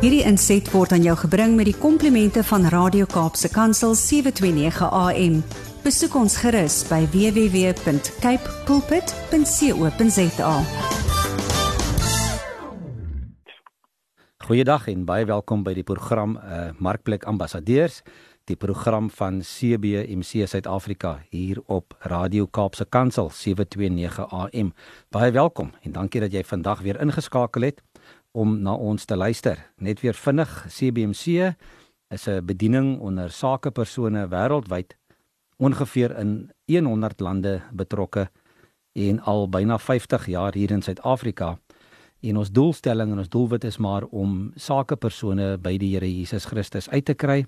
Hierdie 0.00 0.22
inset 0.24 0.64
word 0.72 0.94
aan 0.96 1.02
jou 1.04 1.12
gebring 1.26 1.58
met 1.58 1.66
die 1.68 1.76
komplimente 1.76 2.40
van 2.48 2.62
Radio 2.72 3.04
Kaapse 3.04 3.50
Kansel 3.52 3.92
729 3.92 4.86
AM. 4.88 5.34
Besoek 5.84 6.14
ons 6.16 6.38
gerus 6.40 6.78
by 6.88 7.02
www.cape 7.12 8.54
pulpit.co.za. 8.64 10.54
Goeiedag 14.48 14.88
en 14.88 15.04
baie 15.04 15.28
welkom 15.28 15.66
by 15.68 15.76
die 15.76 15.84
program 15.84 16.38
uh, 16.40 16.72
Markplek 16.80 17.28
Ambassadeurs, 17.28 18.00
die 18.48 18.56
program 18.56 19.12
van 19.12 19.44
CBMC 19.44 20.48
Suid-Afrika 20.48 21.18
hier 21.28 21.60
op 21.68 21.92
Radio 22.08 22.48
Kaapse 22.48 22.88
Kansel 22.88 23.28
729 23.28 24.32
AM. 24.32 24.72
Baie 25.12 25.36
welkom 25.36 25.76
en 25.84 25.92
dankie 25.92 26.24
dat 26.24 26.32
jy 26.32 26.40
vandag 26.48 26.80
weer 26.88 27.04
ingeskakel 27.04 27.68
het 27.68 27.84
om 28.32 28.60
na 28.62 28.74
ons 28.74 29.04
te 29.04 29.16
luister. 29.16 29.58
Net 29.76 30.00
weer 30.00 30.14
vinnig, 30.14 30.66
CBMC 30.68 31.54
is 32.10 32.28
'n 32.28 32.44
bediening 32.44 32.98
onder 33.00 33.30
sakepersone 33.30 34.28
wêreldwyd 34.28 34.96
ongeveer 35.58 36.18
in 36.18 36.50
100 36.66 37.20
lande 37.20 37.62
betrokke 37.72 38.30
en 38.92 39.20
al 39.20 39.48
byna 39.48 39.78
50 39.78 40.26
jaar 40.26 40.54
hier 40.54 40.70
in 40.70 40.82
Suid-Afrika. 40.82 41.58
En 42.20 42.36
ons 42.36 42.50
doelstelling 42.50 43.12
en 43.12 43.18
ons 43.18 43.28
doelwit 43.28 43.64
is 43.64 43.78
maar 43.78 44.04
om 44.04 44.52
sakepersone 44.54 45.58
by 45.58 45.76
die 45.78 45.94
Here 45.94 46.08
Jesus 46.18 46.44
Christus 46.44 46.88
uit 46.88 47.04
te 47.04 47.14
kry 47.14 47.46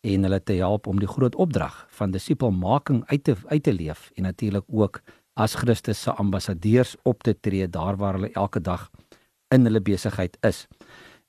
en 0.00 0.22
hulle 0.22 0.40
te 0.42 0.52
help 0.52 0.86
om 0.86 1.00
die 1.00 1.08
groot 1.08 1.34
opdrag 1.34 1.86
van 1.98 2.10
disipelmaking 2.10 3.02
uit 3.06 3.24
te 3.24 3.34
uit 3.46 3.62
te 3.62 3.72
leef 3.72 4.10
en 4.14 4.22
natuurlik 4.22 4.64
ook 4.66 5.00
as 5.34 5.54
Christus 5.54 6.00
se 6.02 6.12
ambassadeurs 6.12 6.96
op 7.02 7.22
te 7.22 7.34
tree 7.40 7.68
daar 7.68 7.96
waar 7.96 8.14
hulle 8.14 8.32
elke 8.32 8.60
dag 8.60 8.90
in 9.54 9.64
hulle 9.64 9.80
besigheid 9.80 10.36
is. 10.46 10.66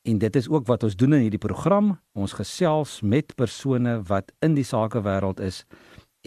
En 0.08 0.18
dit 0.18 0.36
is 0.36 0.50
ook 0.50 0.68
wat 0.68 0.84
ons 0.84 0.96
doen 0.96 1.14
in 1.14 1.26
hierdie 1.28 1.42
program. 1.42 1.98
Ons 2.14 2.34
gesels 2.34 3.02
met 3.02 3.36
persone 3.36 4.02
wat 4.08 4.32
in 4.40 4.56
die 4.56 4.66
sakewêreld 4.66 5.40
is 5.44 5.66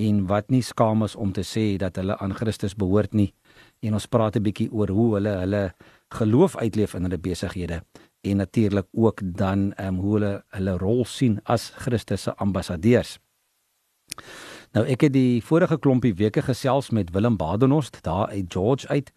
en 0.00 0.26
wat 0.26 0.50
nie 0.50 0.62
skaam 0.62 1.02
is 1.04 1.16
om 1.16 1.32
te 1.32 1.44
sê 1.44 1.76
dat 1.80 1.96
hulle 1.96 2.16
aan 2.18 2.34
Christus 2.34 2.76
behoort 2.76 3.12
nie. 3.16 3.32
En 3.80 3.96
ons 3.96 4.06
praat 4.06 4.36
'n 4.36 4.42
bietjie 4.42 4.72
oor 4.72 4.88
hoe 4.88 5.14
hulle 5.14 5.34
hulle 5.38 5.74
geloof 6.08 6.56
uitleef 6.56 6.94
in 6.94 7.02
hulle 7.02 7.18
besighede 7.18 7.82
en 8.20 8.36
natuurlik 8.36 8.86
ook 8.92 9.20
dan 9.24 9.72
ehm 9.72 9.94
um, 9.94 10.00
hoe 10.00 10.12
hulle 10.14 10.44
hulle 10.48 10.76
rol 10.78 11.04
sien 11.04 11.40
as 11.44 11.70
Christus 11.70 12.22
se 12.22 12.34
ambassadeurs. 12.34 13.18
Nou 14.72 14.86
ek 14.86 15.00
het 15.00 15.12
die 15.12 15.42
vorige 15.42 15.78
klompie 15.78 16.14
weke 16.14 16.42
gesels 16.42 16.90
met 16.90 17.10
Willem 17.10 17.36
Badenhorst 17.36 18.02
daar 18.02 18.28
uit 18.28 18.52
George 18.52 18.88
uit 18.88 19.12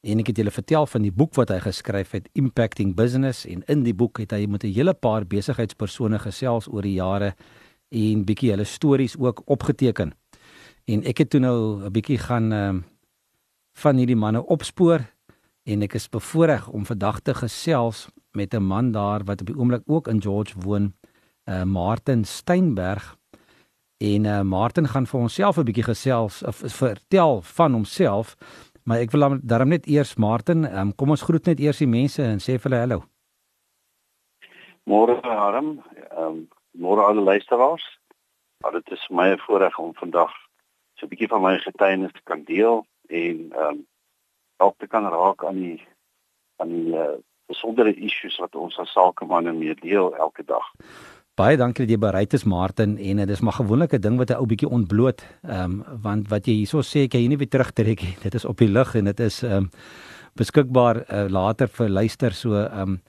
en 0.00 0.18
ek 0.18 0.26
het 0.30 0.36
julle 0.36 0.54
vertel 0.54 0.86
van 0.86 1.02
die 1.02 1.12
boek 1.12 1.34
wat 1.34 1.50
hy 1.50 1.58
geskryf 1.60 2.12
het 2.12 2.28
Impacting 2.38 2.94
Business 2.94 3.46
en 3.46 3.64
in 3.66 3.82
die 3.82 3.94
boek 3.94 4.18
het 4.18 4.32
hy 4.32 4.46
met 4.46 4.64
'n 4.64 4.72
hele 4.72 4.94
paar 4.94 5.26
besigheidspersone 5.26 6.18
gesels 6.18 6.68
oor 6.68 6.82
die 6.82 6.94
jare 6.94 7.34
en 7.90 8.24
bietjie 8.24 8.50
hulle 8.50 8.64
stories 8.64 9.16
ook 9.16 9.42
opgeteken. 9.46 10.12
En 10.86 11.04
ek 11.04 11.18
het 11.18 11.30
toe 11.30 11.40
nou 11.40 11.84
'n 11.84 11.92
bietjie 11.92 12.18
gaan 12.18 12.52
ehm 12.52 12.68
um, 12.68 12.84
van 13.78 13.96
hierdie 13.96 14.16
manne 14.16 14.46
opspoor 14.46 15.04
en 15.64 15.82
ek 15.82 15.94
is 15.94 16.08
bevoorreg 16.08 16.68
om 16.68 16.86
vandag 16.86 17.20
te 17.20 17.34
gesels 17.34 18.08
met 18.32 18.54
'n 18.54 18.62
man 18.62 18.92
daar 18.92 19.24
wat 19.24 19.40
op 19.40 19.46
die 19.46 19.56
oomblik 19.56 19.82
ook 19.86 20.08
in 20.08 20.22
George 20.22 20.54
woon, 20.58 20.94
uh 21.44 21.62
Martin 21.62 22.24
Steinberg. 22.24 23.16
En 23.98 24.24
uh 24.24 24.40
Martin 24.42 24.88
gaan 24.88 25.06
vir 25.06 25.20
onsself 25.20 25.56
'n 25.58 25.64
bietjie 25.64 25.84
gesels 25.94 26.42
of 26.42 26.62
vertel 26.64 27.42
van 27.42 27.72
homself 27.72 28.36
Maar 28.88 29.02
ek 29.04 29.12
wil 29.12 29.36
daarom 29.44 29.68
net 29.68 29.86
eers 29.86 30.14
Martin, 30.16 30.64
um, 30.64 30.94
kom 30.96 31.10
ons 31.12 31.22
groet 31.28 31.44
net 31.50 31.60
eers 31.60 31.80
die 31.82 31.90
mense 31.90 32.22
en 32.24 32.40
sê 32.40 32.56
vir 32.56 32.70
hulle 32.70 32.80
hallo. 32.80 33.02
Môre 34.88 35.18
Harm, 35.26 35.74
ehm 36.08 36.24
um, 36.24 36.38
môre 36.78 37.04
alle 37.04 37.20
luisteraars. 37.20 37.84
Maar 38.62 38.78
dit 38.78 38.90
is 38.96 39.04
my 39.10 39.36
voorreg 39.44 39.78
om 39.78 39.92
vandag 39.94 40.32
so 40.96 41.06
'n 41.06 41.10
bietjie 41.10 41.28
van 41.28 41.42
my 41.42 41.58
getuienis 41.58 42.12
te 42.12 42.24
kan 42.24 42.44
deel 42.44 42.86
en 43.08 43.36
ehm 43.52 43.66
um, 43.68 43.86
ook 44.56 44.76
te 44.78 44.86
kan 44.86 45.04
raak 45.04 45.44
aan 45.44 45.60
die 45.60 45.86
aan 46.56 46.68
die 46.68 46.94
uh, 46.94 47.18
besondere 47.46 47.94
issues 47.94 48.38
wat 48.38 48.54
ons 48.54 48.78
as 48.78 48.92
sakemanne 48.92 49.52
mee 49.52 49.74
deel 49.74 50.16
elke 50.16 50.44
dag. 50.44 50.66
Baie 51.38 51.54
dankie 51.54 51.84
dat 51.86 51.92
jy 51.92 51.98
bereid 52.02 52.32
is 52.34 52.42
Martin 52.50 52.96
en 52.98 53.20
dit 53.22 53.30
is 53.30 53.40
maar 53.46 53.54
gewoonlik 53.54 53.92
'n 53.94 54.00
ding 54.02 54.16
wat 54.18 54.30
'n 54.30 54.40
ou 54.40 54.46
bietjie 54.46 54.68
ontbloot. 54.68 55.22
Ehm 55.46 55.62
um, 55.62 55.84
want 56.02 56.28
wat 56.28 56.46
jy 56.46 56.52
hierso 56.52 56.82
sê, 56.82 57.06
kan 57.06 57.20
jy 57.20 57.28
nie 57.28 57.38
weer 57.38 57.48
terugtrek 57.48 58.02
nie. 58.02 58.16
Dit 58.26 58.34
is 58.34 58.44
op 58.44 58.58
die 58.58 58.68
lug 58.68 58.94
en 58.94 59.04
dit 59.04 59.20
is 59.20 59.42
ehm 59.42 59.52
um, 59.52 59.70
beskikbaar 60.34 60.96
uh, 60.96 61.28
later 61.28 61.68
vir 61.68 61.88
luister 61.88 62.32
so 62.32 62.54
ehm 62.54 62.80
um, 62.80 63.00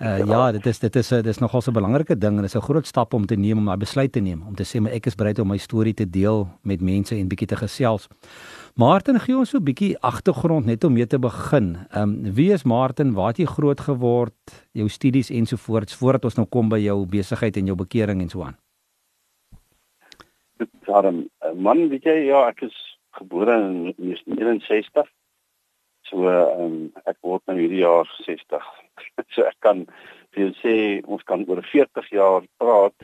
uh, 0.00 0.18
ja, 0.18 0.52
dit 0.52 0.66
is 0.66 0.78
dit 0.78 0.96
is 0.96 1.12
'n 1.12 1.22
dis 1.22 1.38
nogal 1.38 1.60
'n 1.66 1.72
belangrike 1.72 2.18
ding 2.18 2.36
en 2.36 2.42
dit 2.42 2.54
is 2.54 2.56
'n 2.56 2.64
groot 2.64 2.86
stap 2.86 3.14
om 3.14 3.26
te 3.26 3.36
neem 3.36 3.58
om 3.58 3.64
daai 3.64 3.76
besluit 3.76 4.12
te 4.12 4.20
neem 4.20 4.42
om 4.46 4.54
te 4.54 4.64
sê 4.64 4.80
maar 4.80 4.92
ek 4.92 5.06
is 5.06 5.14
bereid 5.14 5.38
om 5.38 5.48
my 5.48 5.58
storie 5.58 5.94
te 5.94 6.10
deel 6.10 6.48
met 6.62 6.80
mense 6.80 7.14
en 7.14 7.28
bietjie 7.28 7.48
te 7.48 7.56
gesels. 7.56 8.08
Martin, 8.74 9.18
gee 9.18 9.34
ons 9.34 9.50
so 9.50 9.58
'n 9.58 9.64
bietjie 9.64 9.98
agtergrond 9.98 10.66
net 10.66 10.84
om 10.84 10.92
mee 10.92 11.06
te 11.06 11.18
begin. 11.18 11.76
Ehm 11.90 12.02
um, 12.02 12.34
wie 12.34 12.52
is 12.52 12.64
Martin? 12.64 13.14
Waar 13.14 13.28
het 13.28 13.38
jy 13.38 13.44
groot 13.44 13.80
geword? 13.80 14.68
Jou 14.72 14.88
studies 14.88 15.30
ensovoorts 15.30 15.94
voordat 15.94 16.24
ons 16.24 16.36
nou 16.36 16.46
kom 16.46 16.68
by 16.68 16.78
jou 16.78 17.06
besigheid 17.06 17.56
en 17.56 17.66
jou 17.66 17.76
bekering 17.76 18.20
en 18.20 18.28
so 18.28 18.42
aan. 18.42 18.56
Daarom, 20.86 21.28
eh, 21.38 21.52
man, 21.54 21.88
weet 21.88 22.04
jy, 22.04 22.26
ja, 22.26 22.48
ek 22.48 22.62
is 22.62 22.98
gebore 23.10 23.54
in 23.54 23.94
1961. 23.96 25.08
So 26.02 26.28
ehm 26.28 26.62
um, 26.64 26.92
ek 27.04 27.16
word 27.22 27.42
nou 27.46 27.58
hierdie 27.58 27.82
jaar 27.82 28.06
60. 28.26 28.62
so 29.34 29.42
ek 29.42 29.56
kan 29.58 29.86
vir 30.30 30.44
jou 30.44 30.52
sê 30.62 30.76
ons 31.06 31.22
kan 31.22 31.44
oor 31.48 31.62
40 31.62 32.10
jaar 32.10 32.42
praat. 32.56 32.94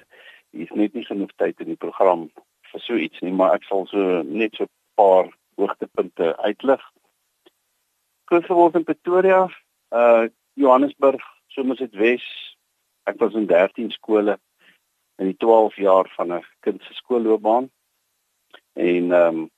Hier 0.53 0.63
is 0.63 0.77
net 0.79 0.95
nie 0.95 1.05
genoeg 1.05 1.33
tyd 1.37 1.61
in 1.61 1.75
die 1.75 1.83
program 1.87 2.31
vir 2.71 2.81
so 2.81 2.95
iets 2.95 3.21
nie, 3.21 3.33
maar 3.33 3.55
ek 3.55 3.65
sal 3.65 3.87
so 3.87 4.23
net 4.23 4.55
so 4.55 4.65
'n 4.65 4.71
paar 4.95 5.27
hoogtepunte 5.57 6.37
uitlig. 6.37 6.83
Grootgeword 8.25 8.75
in 8.75 8.85
Pretoria, 8.85 9.47
uh 9.91 10.27
Johannesburg, 10.57 11.23
Somerset 11.53 11.95
Wes. 11.95 12.25
Ek 13.05 13.19
was 13.21 13.35
in 13.37 13.47
13 13.47 13.91
skole 13.93 14.39
in 15.21 15.31
die 15.31 15.37
12 15.37 15.77
jaar 15.77 16.09
van 16.17 16.33
'n 16.33 16.45
kind 16.61 16.83
se 16.83 16.95
skoolloopbaan. 16.95 17.71
En 18.73 19.13
ehm 19.13 19.37
um, 19.37 19.51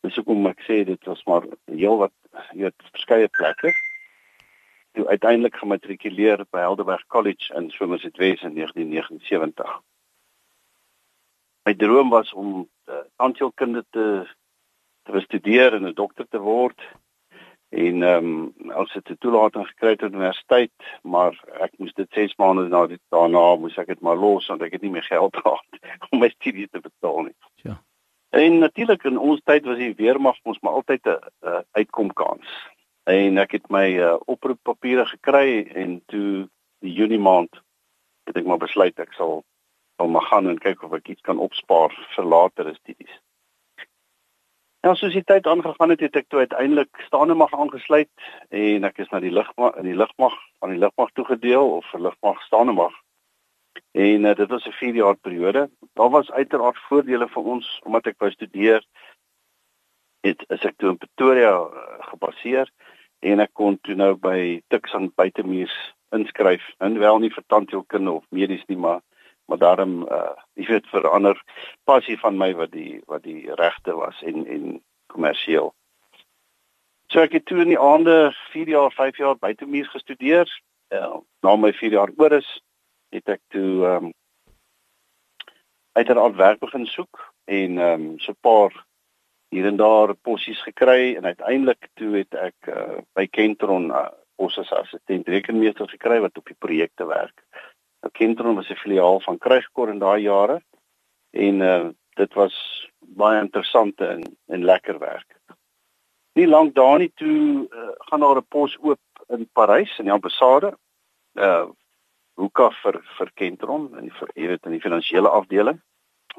dis 0.00 0.16
hoekom 0.16 0.46
ek 0.46 0.60
sê 0.64 0.84
dit 0.84 1.04
was 1.04 1.22
maar 1.24 1.44
heel 1.64 1.96
wat 1.96 2.12
jy 2.52 2.70
verskeie 2.92 3.28
plekke. 3.28 3.72
Toe 4.92 5.06
uiteindelik 5.08 5.56
gematrikuleer 5.56 6.44
by 6.50 6.58
Helderberg 6.58 7.06
College 7.06 7.54
in 7.54 7.70
Somerset 7.70 8.16
Wes 8.16 8.42
in 8.42 8.54
1979. 8.54 9.82
My 11.64 11.74
droom 11.74 12.10
was 12.10 12.32
om 12.32 12.68
uh, 12.88 13.04
tandheelkunde 13.16 13.84
te 13.90 14.04
te 15.08 15.16
bestudeer 15.16 15.74
en 15.74 15.86
'n 15.88 15.94
dokter 15.94 16.28
te 16.28 16.38
word. 16.38 16.80
En 17.68 18.02
ehm 18.02 18.24
um, 18.24 18.72
ons 18.76 18.92
het 18.92 19.10
'n 19.10 19.18
toelating 19.18 19.66
gekry 19.66 19.96
tot 19.96 20.12
universiteit, 20.12 20.76
maar 21.02 21.32
ek 21.60 21.72
moes 21.78 21.92
dit 21.92 22.10
6 22.10 22.36
maande 22.36 22.68
na 22.68 22.86
dit 22.86 23.00
daarna 23.08 23.56
moes 23.56 23.76
ek 23.76 23.86
dit 23.86 24.00
maar 24.00 24.16
los 24.16 24.46
want 24.46 24.62
ek 24.62 24.72
het 24.72 24.82
nie 24.82 24.90
meer 24.90 25.08
geld 25.08 25.36
gehad 25.42 25.70
om 26.10 26.18
my 26.18 26.28
studie 26.28 26.68
te 26.68 26.80
betaal 26.80 27.22
nie. 27.22 27.36
Ja. 27.54 27.82
En 28.30 28.58
natuurlik 28.58 29.04
in 29.04 29.18
ons 29.18 29.40
tyd 29.44 29.64
was 29.64 29.76
die 29.76 29.94
weermag 29.94 30.36
ons 30.42 30.60
maar 30.60 30.72
altyd 30.72 31.06
'n 31.06 31.64
uitkomkans. 31.72 32.48
En 33.04 33.38
ek 33.38 33.52
het 33.52 33.68
my 33.70 33.88
uh, 33.96 34.16
oproeppapiere 34.24 35.06
gekry 35.06 35.68
en 35.74 36.02
toe 36.06 36.48
die 36.80 36.92
Junie 36.92 37.18
maand 37.18 37.60
het 38.24 38.36
ek 38.36 38.44
maar 38.46 38.60
besluit 38.60 38.98
ek 38.98 39.12
sal 39.12 39.44
sal 39.96 40.08
maar 40.08 40.28
gaan 40.30 40.48
en 40.48 40.58
kyk 40.58 40.82
of 40.82 40.92
ek 40.92 41.08
iets 41.08 41.20
kan 41.20 41.38
opspaar 41.38 41.90
vir 42.14 42.24
latere 42.24 42.74
studies. 42.74 43.14
Ja, 44.86 44.92
soos 44.94 45.12
die 45.12 45.24
tyd 45.26 45.46
aangegaan 45.50 45.90
het, 45.90 46.00
het 46.06 46.16
ek 46.20 46.28
toe 46.30 46.44
uiteindelik 46.46 47.00
staande 47.02 47.34
mag 47.34 47.50
aangesluit 47.50 48.26
en 48.54 48.84
ek 48.86 49.00
is 49.02 49.08
na 49.10 49.18
die 49.18 49.32
lugmag 49.34 49.74
in 49.80 49.88
die 49.88 49.96
lugmag 49.98 50.36
aan 50.62 50.70
die 50.70 50.78
lugmag 50.78 51.10
toegedeel 51.18 51.72
of 51.80 51.88
vir 51.90 52.04
lugmag 52.04 52.38
staande 52.46 52.76
mag. 52.78 52.94
En 53.98 54.28
uh, 54.30 54.34
dit 54.38 54.48
was 54.54 54.68
'n 54.70 54.76
4 54.78 54.94
jaar 54.94 55.16
periode. 55.16 55.66
Daar 55.98 56.10
was 56.14 56.30
uiteraard 56.30 56.78
voordele 56.86 57.28
vir 57.28 57.42
ons 57.42 57.80
omdat 57.82 58.06
ek 58.06 58.22
wou 58.22 58.30
studeer. 58.30 58.86
Dit 60.20 60.44
is 60.46 60.62
ek 60.62 60.78
toe 60.78 60.94
in 60.94 61.02
Pretoria 61.02 61.52
uh, 61.58 61.98
gebaseer 62.14 62.70
en 63.18 63.40
ek 63.40 63.52
kon 63.52 63.80
toe 63.82 63.94
nou 63.94 64.14
by 64.14 64.62
Tuks 64.68 64.94
aan 64.94 65.10
Buitemuurs 65.14 65.74
inskryf. 66.14 66.62
En 66.78 66.98
wel 66.98 67.18
nie 67.18 67.34
vir 67.34 67.44
tandheelkunde 67.46 68.10
of 68.10 68.24
medies 68.30 68.64
nie, 68.66 68.78
maar 68.78 69.02
maar 69.48 69.58
daarom 69.58 70.02
uh 70.02 70.36
jy 70.54 70.66
weet 70.68 70.86
verander 70.92 71.40
passie 71.88 72.18
van 72.20 72.36
my 72.36 72.52
wat 72.54 72.72
die 72.72 73.00
wat 73.06 73.22
die 73.22 73.54
regte 73.54 73.94
was 73.96 74.22
en 74.22 74.46
en 74.46 74.80
kommersieel. 75.06 75.72
So 77.08 77.24
ek 77.24 77.32
het 77.32 77.46
toe 77.48 77.62
in 77.64 77.72
die 77.72 77.80
aande 77.80 78.32
4 78.52 78.68
jaar, 78.68 78.92
5 78.92 79.16
jaar 79.16 79.36
buitemuur 79.40 79.88
gestudeer. 79.88 80.50
Uh, 80.92 81.20
na 81.40 81.56
my 81.56 81.72
4 81.72 81.92
jaar 81.92 82.10
oor 82.16 82.32
is, 82.32 82.48
het 83.12 83.28
ek 83.28 83.40
toe 83.48 83.84
ehm 83.84 84.10
um, 84.10 84.12
uiteraard 85.98 86.36
werk 86.36 86.60
begin 86.60 86.86
soek 86.86 87.24
en 87.44 87.78
ehm 87.78 88.04
um, 88.04 88.18
so 88.20 88.32
'n 88.32 88.40
paar 88.40 88.84
hier 89.48 89.66
en 89.66 89.76
daar 89.76 90.14
posies 90.14 90.60
gekry 90.62 91.16
en 91.16 91.24
uiteindelik 91.24 91.88
toe 91.94 92.16
het 92.16 92.34
ek 92.34 92.68
uh, 92.68 93.00
by 93.16 93.26
Kentron 93.26 93.88
uh, 93.90 94.08
pos 94.36 94.58
as 94.58 94.72
assistent 94.72 95.28
rekenmeester 95.28 95.88
gekry 95.88 96.20
wat 96.20 96.36
op 96.38 96.46
die 96.46 96.58
projekte 96.58 97.06
werk. 97.06 97.44
Nou 98.00 98.12
Kentron 98.12 98.54
was 98.54 98.68
'n 98.70 98.74
filiaal 98.74 99.20
van 99.20 99.38
Krygkor 99.38 99.88
in 99.88 99.98
daai 99.98 100.22
jare 100.22 100.62
en 101.30 101.60
uh, 101.60 101.88
dit 102.14 102.34
was 102.34 102.54
baie 103.00 103.40
interessant 103.40 104.00
en 104.00 104.22
en 104.46 104.64
lekker 104.64 104.98
werk. 104.98 105.36
Nie 106.32 106.46
lank 106.46 106.74
daarna 106.74 107.08
toe 107.14 107.66
uh, 107.70 107.90
gaan 107.98 108.20
daar 108.20 108.36
'n 108.36 108.46
pos 108.48 108.78
oop 108.80 109.00
in 109.28 109.48
Parys 109.52 109.98
in 109.98 110.04
die 110.04 110.12
ambassade. 110.12 110.76
Uh 111.34 111.68
hoeka 112.38 112.70
vir 112.82 113.00
vir 113.18 113.30
Kentron 113.34 113.96
en 113.98 114.10
vir 114.10 114.28
weet 114.34 114.66
in 114.66 114.76
die 114.76 114.80
finansiële 114.80 115.28
afdeling. 115.28 115.80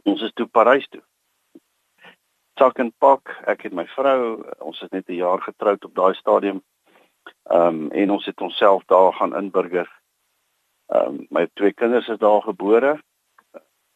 Ons 0.03 0.21
is 0.21 0.31
toe 0.33 0.47
Parys 0.47 0.87
toe. 0.87 1.01
Sak 2.59 2.79
en 2.79 2.93
pak, 2.97 3.31
ek 3.47 3.61
het 3.67 3.73
my 3.73 3.85
vrou, 3.87 4.43
ons 4.59 4.81
is 4.81 4.89
net 4.91 5.09
'n 5.09 5.19
jaar 5.19 5.41
getroud 5.41 5.85
op 5.85 5.95
daai 5.95 6.13
stadium. 6.15 6.63
Ehm 7.51 7.67
um, 7.67 7.91
en 7.91 8.11
ons 8.11 8.25
het 8.25 8.41
onsself 8.41 8.83
daar 8.85 9.13
gaan 9.13 9.35
inburger. 9.35 9.98
Ehm 10.89 11.05
um, 11.05 11.25
my 11.29 11.47
twee 11.53 11.73
kinders 11.73 12.07
is 12.07 12.17
daar 12.17 12.41
gebore. 12.41 13.01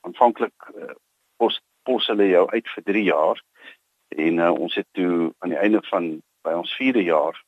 Aanvanklik 0.01 0.69
uh, 0.75 0.93
pos 1.35 1.61
pos 1.83 2.07
hulle 2.07 2.27
jou 2.27 2.43
uit 2.49 2.67
vir 2.75 2.83
3 2.83 3.03
jaar 3.03 3.41
en 4.07 4.37
uh, 4.37 4.51
ons 4.51 4.75
het 4.75 4.87
toe 4.91 5.33
aan 5.39 5.49
die 5.49 5.57
einde 5.57 5.81
van 5.89 6.21
by 6.45 6.53
ons 6.53 6.75
4de 6.81 7.03
jaar 7.03 7.39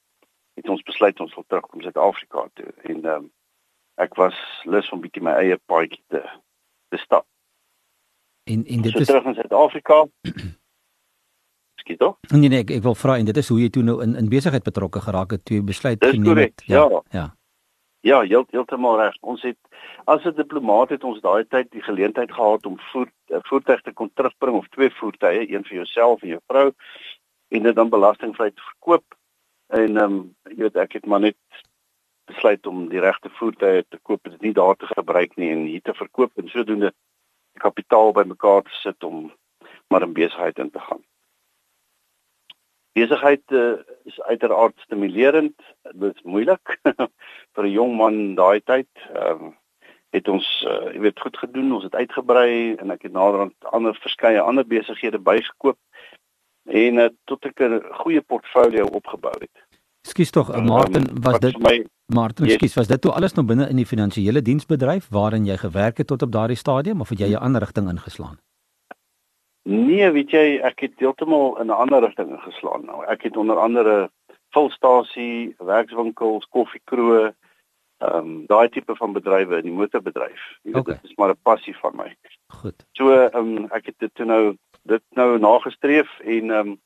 het 0.56 0.70
ons 0.70 0.82
besluit 0.88 1.20
ons 1.20 1.36
wil 1.36 1.46
terugkom 1.48 1.82
Suid-Afrika 1.82 2.48
toe 2.54 2.74
en 2.82 3.06
ehm 3.06 3.14
um, 3.16 3.32
ek 3.96 4.18
was 4.20 4.36
lus 4.64 4.90
om 4.92 5.00
bietjie 5.06 5.24
my 5.24 5.38
eie 5.40 5.60
paadjie 5.72 6.02
te 6.12 6.24
te 6.90 6.98
stap. 6.98 7.28
En 8.50 8.66
en 8.66 8.82
dit 8.82 8.92
so 8.92 9.00
is 9.00 9.08
terug 9.08 9.30
in 9.30 9.38
Suid-Afrika. 9.38 10.02
Skiet 11.82 12.00
toch? 12.00 12.18
Nee 12.34 12.50
nee, 12.50 12.66
ek, 12.66 12.74
ek 12.80 12.84
wil 12.84 12.98
vra 12.98 13.22
en 13.22 13.30
dit 13.30 13.38
is 13.38 13.50
hoe 13.54 13.62
jy 13.62 13.70
toe 13.70 13.86
nou 13.86 14.02
in 14.04 14.18
in 14.20 14.30
besigheid 14.30 14.66
betrokke 14.66 15.06
geraak 15.06 15.38
het 15.38 15.46
toe 15.46 15.62
jy 15.62 15.64
besluit 15.64 16.06
geneem 16.06 16.48
het. 16.48 16.66
Ja. 16.66 16.88
ja. 16.90 17.02
Ja. 17.12 17.28
Ja, 18.06 18.20
heel, 18.22 18.44
heeltemal 18.50 19.00
reg. 19.00 19.16
Ons 19.26 19.42
het 19.42 19.58
as 20.06 20.26
'n 20.26 20.36
diplomaat 20.36 20.90
het 20.90 21.04
ons 21.04 21.22
daai 21.22 21.46
tyd 21.48 21.72
die 21.72 21.82
geleentheid 21.82 22.32
gehad 22.32 22.66
om 22.66 22.80
voer, 22.80 23.10
voertuig 23.26 23.82
te 23.82 23.94
kon 23.94 24.12
terugbring 24.14 24.58
of 24.58 24.68
twee 24.68 24.92
voertuie, 24.94 25.50
een 25.50 25.66
vir 25.66 25.76
jouself 25.76 26.22
en 26.22 26.28
jou 26.28 26.42
vrou 26.48 26.72
en 27.48 27.64
dit 27.64 27.76
dan 27.76 27.90
belastingvry 27.90 28.52
te 28.52 28.62
verkoop. 28.62 29.18
En 29.68 29.98
ehm 29.98 30.14
um, 30.14 30.36
jy 30.44 30.62
weet 30.62 30.76
ek 30.76 30.94
het 30.94 31.06
maar 31.06 31.20
net 31.20 31.38
besluit 32.26 32.68
om 32.68 32.90
die 32.90 33.00
regte 33.00 33.30
voertuie 33.30 33.86
te 33.90 34.00
koop 34.02 34.26
en 34.26 34.32
dit 34.32 34.42
nie 34.42 34.54
daar 34.54 34.76
te 34.76 34.88
gebruik 34.88 35.36
nie 35.36 35.52
en 35.52 35.66
hier 35.66 35.82
te 35.82 35.94
verkoop 35.94 36.32
en 36.38 36.48
sodoende 36.50 36.94
kapitaal 37.54 38.12
bymekaar 38.12 38.62
te 38.62 38.78
sit 38.84 39.04
om 39.04 39.34
maar 39.88 40.02
in 40.02 40.14
besigheid 40.14 40.60
in 40.60 40.72
te 40.72 40.80
gaan. 40.80 41.02
Besigheid 42.96 43.44
uh, 43.52 43.76
is 44.08 44.22
uiteraard 44.22 44.78
stimulerend. 44.86 45.58
Dit 45.92 46.16
is 46.16 46.24
moeilik 46.24 46.80
vir 47.56 47.64
'n 47.66 47.72
jong 47.72 47.96
man 48.00 48.36
daai 48.40 48.62
tyd. 48.64 48.92
Ehm 49.14 49.52
uh, 49.52 49.54
het 50.16 50.28
ons 50.32 50.48
uh, 50.64 50.94
jy 50.94 51.00
weet 51.04 51.20
goed 51.20 51.38
gedoen. 51.38 51.74
Ons 51.76 51.84
het 51.84 51.96
uitgebrei 51.96 52.76
en 52.80 52.94
ek 52.96 53.02
het 53.08 53.12
naderhand 53.12 53.56
ander 53.76 53.98
verskeie 54.00 54.40
ander 54.40 54.64
besighede 54.64 55.20
bygekoop 55.20 55.78
en 56.72 57.02
uh, 57.04 57.10
tot 57.30 57.46
ek 57.46 57.60
'n 57.60 57.82
goeie 58.02 58.22
portfolio 58.22 58.88
opgebou 58.88 59.36
het. 59.40 59.56
Skus 60.08 60.32
tog, 60.32 60.50
uh, 60.56 60.62
Martin, 60.64 61.06
was 61.22 61.40
dit 61.40 61.58
my 61.60 61.86
Martin, 62.14 62.46
Yes. 62.46 62.56
skus, 62.56 62.74
was 62.74 62.88
dit 62.88 63.02
toe 63.02 63.12
alles 63.12 63.34
nog 63.34 63.46
binne 63.46 63.70
in 63.70 63.76
die 63.76 63.86
finansiële 63.86 64.42
diensbedryf 64.42 65.08
waarin 65.10 65.46
jy 65.46 65.58
gewerk 65.58 65.98
het 65.98 66.08
tot 66.08 66.22
op 66.22 66.32
daardie 66.32 66.58
stadium 66.58 67.02
of 67.02 67.10
het 67.10 67.20
jy 67.20 67.30
'n 67.34 67.42
ander 67.42 67.62
rigting 67.62 67.90
ingeslaan? 67.90 68.38
Nee, 69.66 70.10
weet 70.14 70.30
jy, 70.30 70.44
ek 70.62 70.84
het 70.86 71.00
heeltemal 71.02 71.56
in 71.62 71.68
'n 71.68 71.80
ander 71.84 72.04
rigting 72.06 72.30
ingeslaan 72.30 72.86
nou. 72.86 73.04
Ek 73.06 73.24
het 73.24 73.38
onder 73.38 73.58
andere 73.58 74.12
vulstasie, 74.54 75.56
werkswinkels, 75.58 76.46
koffiekroë, 76.54 77.34
ehm 77.98 78.18
um, 78.18 78.46
daai 78.46 78.70
tipe 78.70 78.96
van 78.96 79.14
bedrywe 79.14 79.58
in 79.58 79.64
die 79.70 79.72
motorbedryf. 79.74 80.42
Jy 80.64 80.72
weet, 80.72 80.82
Okay. 80.82 80.94
dit 80.94 81.10
is 81.10 81.16
maar 81.16 81.30
'n 81.30 81.40
passie 81.42 81.78
van 81.78 81.96
my. 81.96 82.16
Goed. 82.48 82.86
So 82.92 83.12
ehm 83.12 83.58
um, 83.58 83.66
ek 83.72 83.86
het 83.86 84.00
dit 84.00 84.16
toe 84.16 84.26
nou 84.26 84.58
dit 84.84 85.04
nou 85.10 85.40
nagestreef 85.40 86.20
en 86.20 86.52
ehm 86.52 86.68
um, 86.68 86.82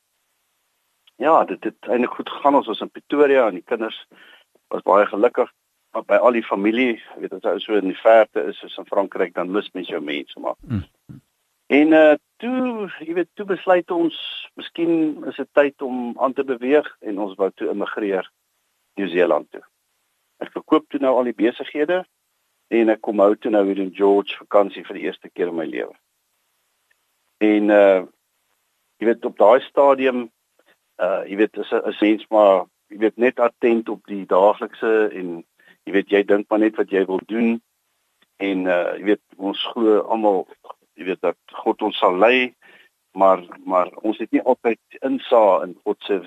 ja, 1.15 1.45
dit 1.45 1.63
het 1.63 1.87
eintlik 1.87 2.13
goed 2.13 2.29
gegaan. 2.29 2.55
Ons 2.55 2.67
was 2.67 2.81
in 2.81 2.89
Pretoria 2.91 3.47
en 3.47 3.53
die 3.53 3.63
kinders 3.65 4.07
was 4.67 4.81
baie 4.81 5.05
gelukkig 5.05 5.51
by 6.05 6.15
al 6.15 6.31
die 6.31 6.45
familie, 6.45 7.01
jy 7.15 7.19
weet 7.19 7.33
as 7.33 7.43
jy 7.43 7.59
so 7.59 7.73
in 7.73 7.89
die 7.89 8.01
verte 8.01 8.43
is 8.47 8.59
soos 8.59 8.77
in 8.77 8.85
Frankryk 8.85 9.33
dan 9.33 9.51
mis 9.51 9.71
mens 9.73 9.87
jou 9.87 10.01
mense 10.01 10.39
maar. 10.39 10.55
Mm. 10.61 10.83
En 11.69 11.91
uh 11.93 12.15
toe, 12.39 12.87
jy 13.03 13.13
weet, 13.13 13.27
toe 13.35 13.45
besluit 13.45 13.91
ons, 13.91 14.15
miskien 14.57 15.25
is 15.27 15.35
dit 15.37 15.49
tyd 15.53 15.83
om 15.85 16.13
aan 16.23 16.33
te 16.33 16.45
beweeg 16.47 16.87
en 17.03 17.19
ons 17.19 17.35
wou 17.37 17.49
toe 17.51 17.67
immigreer 17.69 18.25
Nieu-Seeland 18.97 19.49
toe. 19.51 19.61
Ek 20.41 20.53
verkoop 20.55 20.87
toe 20.89 21.01
nou 21.03 21.11
al 21.19 21.27
die 21.27 21.35
besighede 21.35 21.99
en 22.73 22.93
ek 22.93 23.03
kom 23.05 23.21
hou 23.21 23.35
toe 23.35 23.51
nou 23.53 23.61
weer 23.67 23.81
in 23.83 23.91
George 23.93 24.39
vakansie 24.39 24.85
vir 24.87 24.97
die 24.97 25.03
eerste 25.09 25.29
keer 25.29 25.51
in 25.51 25.59
my 25.59 25.67
lewe. 25.69 25.93
En 27.43 27.75
uh 27.75 27.99
jy 28.99 29.11
weet 29.11 29.29
op 29.29 29.37
daai 29.39 29.61
stadium 29.67 30.25
uh 30.99 31.21
jy 31.29 31.37
weet 31.43 31.61
is 31.61 31.75
'n 31.75 31.93
mens 32.01 32.25
maar 32.33 32.65
jy 32.89 32.97
weet 33.03 33.17
net 33.17 33.39
attent 33.39 33.93
op 33.93 34.01
die 34.07 34.25
daaglikse 34.25 35.11
en 35.13 35.43
jy 35.85 35.93
weet 35.99 36.09
jy 36.09 36.23
dink 36.23 36.49
maar 36.49 36.65
net 36.65 36.81
wat 36.81 36.89
jy 36.89 37.05
wil 37.05 37.21
doen 37.27 37.61
en 38.39 38.65
uh 38.65 38.97
jy 38.97 39.05
weet 39.13 39.25
ons 39.37 39.63
glo 39.75 40.01
almal 40.07 40.47
jy 40.99 41.07
weet 41.07 41.21
dat 41.23 41.39
God 41.63 41.81
ons 41.87 41.97
sal 41.97 42.17
lei 42.19 42.51
maar 43.17 43.43
maar 43.63 43.89
ons 44.05 44.17
het 44.17 44.31
nie 44.31 44.43
altyd 44.43 44.79
insaag 44.99 45.63
in 45.63 45.77
God 45.83 46.03
se 46.03 46.21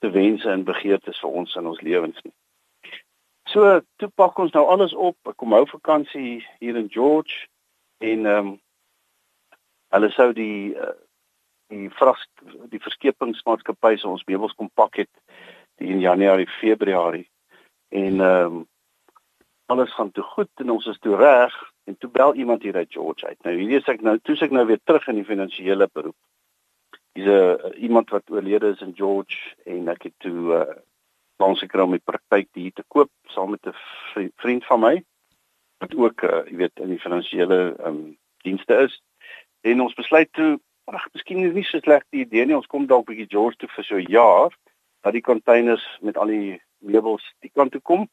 se 0.00 0.10
wense 0.10 0.48
en 0.50 0.64
begeertes 0.64 1.20
vir 1.20 1.30
ons 1.30 1.54
in 1.54 1.66
ons 1.66 1.80
lewens 1.84 2.20
nie. 2.24 2.32
So 3.52 3.80
toe 4.00 4.08
pak 4.14 4.38
ons 4.38 4.52
nou 4.56 4.64
alles 4.66 4.94
op. 4.94 5.16
Ek 5.28 5.36
kom 5.36 5.52
hou 5.52 5.66
vakansie 5.68 6.40
hier 6.62 6.76
in 6.80 6.88
George 6.92 7.46
en 7.98 8.26
ehm 8.26 8.50
um, 8.52 8.58
hulle 9.90 10.10
sou 10.14 10.30
die 10.32 10.76
uh, 10.78 10.94
die 11.70 11.88
vrag 11.98 12.20
die 12.70 12.82
verskepingsmaatskappy 12.82 13.96
se 13.98 14.08
ons 14.08 14.26
meubels 14.28 14.54
kom 14.58 14.70
pak 14.74 15.02
het 15.02 15.10
in 15.80 16.00
Januarie, 16.00 16.48
Februarie 16.60 17.26
en 17.88 18.20
ehm 18.20 18.60
um, 18.60 18.66
alles 19.70 19.92
gaan 19.94 20.10
toe 20.10 20.24
goed 20.24 20.50
en 20.62 20.70
ons 20.70 20.86
is 20.90 20.98
toe 20.98 21.16
reg 21.16 21.54
en 21.90 21.96
toe 21.98 22.10
bel 22.14 22.34
iemand 22.34 22.62
hier 22.62 22.76
uit 22.76 22.92
George 22.92 23.26
uit. 23.26 23.38
Nou 23.42 23.56
hierdie 23.56 23.80
is 23.80 23.88
ek 23.90 24.04
nou 24.06 24.16
toe 24.22 24.36
ek 24.46 24.54
nou 24.54 24.66
weer 24.68 24.80
terug 24.84 25.08
in 25.10 25.18
die 25.18 25.26
finansiële 25.26 25.88
beroep. 25.92 26.16
Dis 27.18 27.26
'n 27.26 27.34
uh, 27.34 27.82
iemand 27.82 28.10
wat 28.14 28.30
oorlede 28.30 28.70
is 28.76 28.80
in 28.86 28.94
George 28.94 29.36
en 29.66 29.88
ek 29.88 30.02
het 30.08 30.14
toe 30.18 30.54
uh, 30.54 30.76
kans 31.42 31.58
gekry 31.58 31.82
om 31.82 31.96
die 31.96 32.04
praktyk 32.04 32.48
hier 32.54 32.72
te 32.72 32.84
koop 32.88 33.10
saam 33.34 33.50
met 33.50 33.66
'n 33.66 33.74
vri- 34.12 34.32
vriend 34.36 34.64
van 34.70 34.80
my 34.80 34.94
wat 35.80 35.94
ook 35.94 36.22
uh, 36.22 36.44
jy 36.46 36.56
weet 36.56 36.80
in 36.84 36.88
die 36.94 37.00
finansiële 37.00 37.76
um, 37.86 38.16
dienste 38.44 38.74
is. 38.84 39.02
En 39.60 39.80
ons 39.80 39.94
besluit 39.94 40.32
toe 40.32 40.60
ag, 40.84 41.06
miskien 41.12 41.44
is 41.44 41.54
nie 41.54 41.64
so 41.64 41.80
sleg 41.80 42.04
die 42.10 42.24
idee 42.24 42.44
nie. 42.46 42.56
Ons 42.56 42.66
kom 42.66 42.86
dalk 42.86 43.06
bietjie 43.06 43.30
George 43.30 43.56
toe 43.56 43.68
vir 43.68 43.84
so 43.84 43.96
'n 43.96 44.10
jaar 44.10 44.50
dat 45.00 45.12
die 45.12 45.24
containers 45.24 45.84
met 46.00 46.16
al 46.16 46.26
die 46.26 46.60
meubels 46.78 47.24
die 47.40 47.50
kant 47.54 47.72
toe 47.72 47.80
kom. 47.80 48.08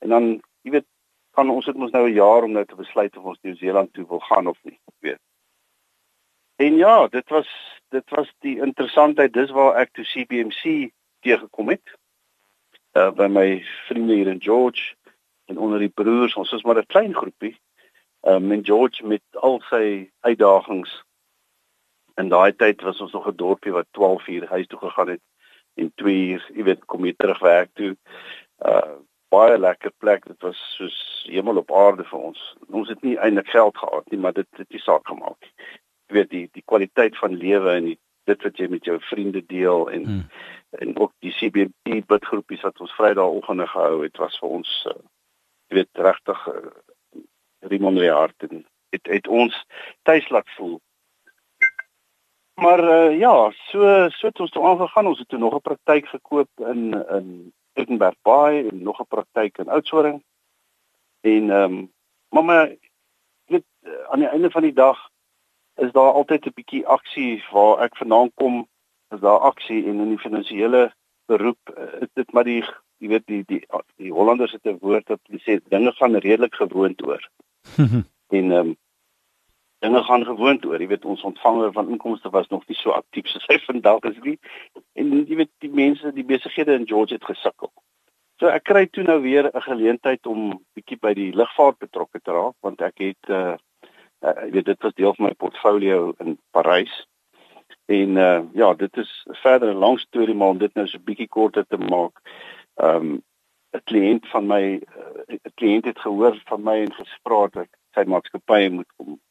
En 0.00 0.08
dan 0.08 0.24
jy 0.62 0.70
weet 0.70 0.88
kan 1.34 1.50
ons 1.50 1.66
het 1.66 1.76
mos 1.76 1.90
nou 1.90 2.08
'n 2.08 2.14
jaar 2.14 2.42
om 2.42 2.52
nou 2.52 2.64
te 2.64 2.74
besluit 2.74 3.16
of 3.16 3.24
ons 3.24 3.38
Nieu-Seeland 3.42 3.92
toe 3.92 4.06
wil 4.08 4.20
gaan 4.20 4.46
of 4.46 4.58
nie, 4.62 4.78
weet. 4.98 5.20
En 6.56 6.76
ja, 6.76 7.06
dit 7.08 7.28
was 7.28 7.48
dit 7.88 8.10
was 8.10 8.34
die 8.38 8.58
interessantheid 8.60 9.32
dis 9.32 9.50
waar 9.50 9.76
ek 9.76 9.92
toe 9.92 10.04
CBMC 10.04 10.90
teëgekom 11.20 11.68
het. 11.68 11.94
Uh 12.94 13.10
by 13.10 13.26
my 13.26 13.64
vriende 13.86 14.14
hier 14.14 14.30
in 14.30 14.42
George 14.42 14.94
en 15.50 15.58
onder 15.58 15.78
die 15.78 15.90
broers, 15.90 16.34
ons 16.34 16.52
is 16.52 16.62
maar 16.62 16.78
'n 16.78 16.86
klein 16.86 17.14
groepie. 17.14 17.56
Um 18.22 18.52
en 18.52 18.64
George 18.64 19.06
met 19.06 19.22
al 19.32 19.60
sy 19.70 20.10
uitdagings. 20.20 21.02
In 22.16 22.28
daai 22.28 22.52
tyd 22.52 22.82
was 22.82 23.00
ons 23.00 23.12
nog 23.12 23.26
'n 23.26 23.36
dorpie 23.36 23.72
wat 23.72 23.86
12 23.90 24.26
uur 24.28 24.46
huis 24.46 24.66
toe 24.66 24.78
gegaan 24.78 25.08
het 25.08 25.22
en 25.74 25.92
2 25.94 26.26
uur, 26.26 26.50
jy 26.54 26.62
weet, 26.62 26.84
kom 26.84 27.04
jy 27.04 27.14
terug 27.16 27.38
werk 27.38 27.70
toe. 27.74 27.96
Uh 28.58 28.98
baie 29.34 29.58
lekker 29.58 29.92
plek. 30.02 30.26
Dit 30.30 30.46
was 30.46 30.60
soos 30.78 30.98
hemel 31.30 31.60
op 31.62 31.72
aarde 31.74 32.06
vir 32.10 32.26
ons. 32.30 32.40
Ons 32.70 32.90
het 32.92 33.02
nie 33.02 33.16
eintlik 33.18 33.50
geld 33.52 33.78
gehad 33.78 34.10
nie, 34.10 34.20
maar 34.20 34.36
dit 34.36 34.48
het 34.60 34.68
die 34.70 34.82
saak 34.82 35.06
gemaak. 35.10 35.50
Jy 36.08 36.18
weet 36.18 36.30
die 36.30 36.46
die 36.52 36.64
kwaliteit 36.64 37.18
van 37.18 37.36
lewe 37.44 37.76
en 37.78 37.90
die 37.92 37.98
dit 38.24 38.44
wat 38.46 38.60
jy 38.60 38.68
met 38.72 38.86
jou 38.88 38.98
vriende 39.10 39.42
deel 39.46 39.90
en 39.90 40.04
Hmm. 40.04 40.28
en 40.70 40.96
ook 40.98 41.12
die 41.20 41.32
CBP 41.32 42.06
bidgroepies 42.06 42.62
wat 42.66 42.80
ons 42.80 42.94
Vrydagoggende 42.96 43.66
gehou 43.66 44.02
het 44.02 44.16
was 44.16 44.38
vir 44.38 44.48
ons 44.48 44.70
uh, 44.88 44.94
jy 45.68 45.76
weet 45.76 46.02
regtig 46.06 46.46
uh, 46.48 46.70
Rimon 47.70 47.98
Reart 47.98 48.48
en 48.48 48.64
het 48.94 49.06
het 49.06 49.28
ons 49.28 49.54
tuis 50.02 50.28
laat 50.28 50.50
voel. 50.56 50.80
Maar 52.54 52.82
uh, 52.84 53.18
ja, 53.18 53.50
so 53.70 54.08
so 54.08 54.26
het 54.26 54.40
ons 54.40 54.50
toe 54.50 54.64
aangegaan. 54.66 55.06
Ons 55.06 55.18
het 55.18 55.28
toe 55.28 55.38
nog 55.38 55.54
'n 55.54 55.60
praktyk 55.60 56.06
gekoop 56.08 56.48
in 56.56 56.92
in 57.18 57.52
Edinburgh 57.74 58.18
Bay 58.22 58.68
en 58.68 58.82
nog 58.82 59.00
'n 59.00 59.06
praktyk 59.08 59.58
in 59.58 59.68
Oudtshoorn. 59.68 60.22
En 61.20 61.50
ehm 61.50 61.72
um, 61.72 61.92
maar 62.28 62.44
my 62.44 62.78
weet 63.46 63.64
uh, 63.82 63.92
aan 64.10 64.18
die 64.18 64.28
einde 64.28 64.50
van 64.50 64.62
die 64.62 64.72
dag 64.72 64.98
is 65.74 65.92
daar 65.92 66.12
altyd 66.12 66.46
'n 66.46 66.54
bietjie 66.54 66.86
aksie 66.86 67.44
waar 67.50 67.78
ek 67.78 67.96
vandaan 67.96 68.30
kom, 68.34 68.68
is 69.14 69.20
daar 69.20 69.38
aksie 69.38 69.84
en 69.84 70.00
in 70.00 70.08
die 70.08 70.18
finansiële 70.18 70.94
beroep 71.26 71.74
uh, 71.78 72.00
is 72.00 72.12
dit 72.12 72.32
maar 72.32 72.44
die 72.44 72.64
jy 72.98 73.08
weet 73.08 73.26
die 73.26 73.42
die 73.46 73.62
die 73.96 74.12
Hollanders 74.12 74.52
het 74.52 74.66
'n 74.66 74.78
woord 74.80 75.08
wat 75.08 75.20
sê 75.46 75.60
dinge 75.68 75.92
gaan 75.92 76.16
redelik 76.16 76.54
gewoond 76.54 77.06
oor. 77.06 77.30
en 78.38 78.50
ehm 78.50 78.52
um, 78.52 78.76
dinge 79.84 80.02
gaan 80.02 80.24
gewoond 80.24 80.64
oor. 80.66 80.80
Jy 80.80 80.88
weet 80.88 81.04
ons 81.04 81.22
ontvanger 81.28 81.72
van 81.72 81.90
inkomste 81.92 82.30
was 82.32 82.48
nog 82.48 82.64
nie 82.66 82.76
so 82.78 82.94
aktief 82.96 83.28
soos 83.28 83.48
hy 83.52 83.58
vandag 83.68 84.06
is 84.10 84.20
nie. 84.24 84.38
En 85.00 85.10
jy 85.20 85.40
weet 85.42 85.52
die 85.64 85.72
mense, 85.72 86.12
die 86.16 86.26
besighede 86.28 86.78
in 86.80 86.88
George 86.88 87.18
het 87.18 87.26
gesukkel. 87.28 87.72
So 88.42 88.50
ek 88.50 88.64
kry 88.66 88.86
toe 88.90 89.04
nou 89.06 89.20
weer 89.22 89.50
'n 89.50 89.66
geleentheid 89.66 90.26
om 90.26 90.54
bietjie 90.74 90.98
by 91.00 91.12
die 91.14 91.32
lugvaart 91.32 91.78
betrokke 91.78 92.20
te 92.20 92.32
raak 92.32 92.56
want 92.66 92.80
ek 92.82 92.98
het 92.98 93.30
uh, 93.30 93.56
uh 94.24 94.38
jy 94.46 94.50
weet 94.56 94.70
dit 94.72 94.82
was 94.82 94.94
deel 94.94 95.14
van 95.14 95.26
my 95.26 95.34
portfolio 95.34 96.14
in 96.24 96.38
Parys. 96.50 96.94
En 97.86 98.16
uh 98.16 98.40
ja, 98.54 98.74
dit 98.74 98.96
is 98.96 99.12
verder 99.42 99.74
'n 99.74 99.84
lang 99.84 100.00
storie 100.00 100.34
maar 100.34 100.56
om 100.56 100.58
dit 100.58 100.74
nou 100.74 100.86
so 100.86 100.98
bietjie 100.98 101.28
korter 101.28 101.66
te 101.68 101.78
maak. 101.78 102.18
Um 102.74 103.22
'n 103.74 103.84
kliënt 103.84 104.26
van 104.32 104.46
my 104.46 104.80
'n 105.28 105.54
kliënt 105.54 105.84
het 105.84 105.98
gehoor 105.98 106.34
van 106.46 106.62
my 106.62 106.76
en 106.80 106.92
gespreek 106.92 107.52
dat 107.52 107.70
sy 107.94 108.04
maatskappy 108.04 108.68
moet 108.68 108.90
kom 108.96 109.12
om 109.12 109.23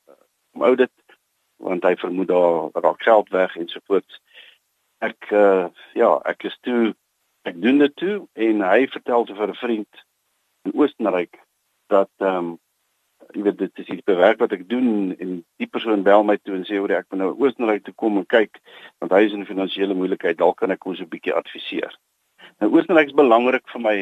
audit 0.63 0.91
want 1.63 1.83
hy 1.83 1.95
vermoed 1.95 2.27
daar 2.27 2.83
raak 2.83 3.01
geld 3.03 3.29
weg 3.29 3.55
en 3.55 3.69
so 3.71 3.79
voort. 3.87 4.19
Ek 5.03 5.31
uh 5.31 5.69
ja, 5.93 6.11
ek 6.25 6.43
is 6.49 6.57
toe 6.61 6.93
ek 7.47 7.61
doen 7.61 7.79
dit 7.83 7.95
toe 7.99 8.17
en 8.33 8.61
hy 8.63 8.87
vertel 8.87 9.25
te 9.25 9.35
vir 9.35 9.49
'n 9.51 9.61
vriend 9.61 10.03
in 10.65 10.75
Oostenryk 10.75 11.39
dat 11.91 12.11
ehm 12.19 12.37
um, 12.37 12.51
jy 13.33 13.41
weet 13.47 13.57
dit 13.57 13.79
is 13.79 13.87
iets 13.95 14.05
bewerk 14.09 14.39
wat 14.39 14.51
ek 14.51 14.67
doen 14.69 15.15
en 15.19 15.31
die 15.57 15.67
persoon 15.67 16.03
bel 16.03 16.23
my 16.23 16.37
toe 16.37 16.55
en 16.55 16.65
sê 16.67 16.77
hoor 16.77 16.91
ek 16.91 17.07
moet 17.09 17.21
nou 17.23 17.31
Oostenryk 17.39 17.83
toe 17.83 17.95
kom 17.95 18.17
en 18.17 18.25
kyk 18.25 18.59
want 18.99 19.11
hy 19.15 19.23
is 19.27 19.35
in 19.37 19.47
finansiële 19.49 19.97
moeilikheid 19.97 20.37
dalk 20.37 20.57
kan 20.61 20.71
ek 20.71 20.83
hom 20.83 20.95
so 20.95 21.03
'n 21.03 21.13
bietjie 21.15 21.35
adviseer. 21.35 21.93
Nou 22.59 22.71
Oostenryk 22.75 23.11
is 23.11 23.21
belangrik 23.23 23.67
vir 23.73 23.81
my 23.81 23.97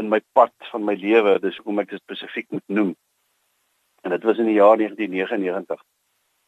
in 0.00 0.08
my 0.08 0.20
pad 0.32 0.52
van 0.72 0.84
my 0.84 0.94
lewe 0.94 1.38
dis 1.40 1.56
hoekom 1.56 1.78
ek 1.78 1.90
dit 1.90 2.00
spesifiek 2.00 2.50
moet 2.50 2.68
noem. 2.68 2.94
En 4.02 4.10
dit 4.10 4.22
was 4.24 4.38
in 4.38 4.46
die 4.50 4.58
jaar 4.58 4.76
1999. 4.76 5.80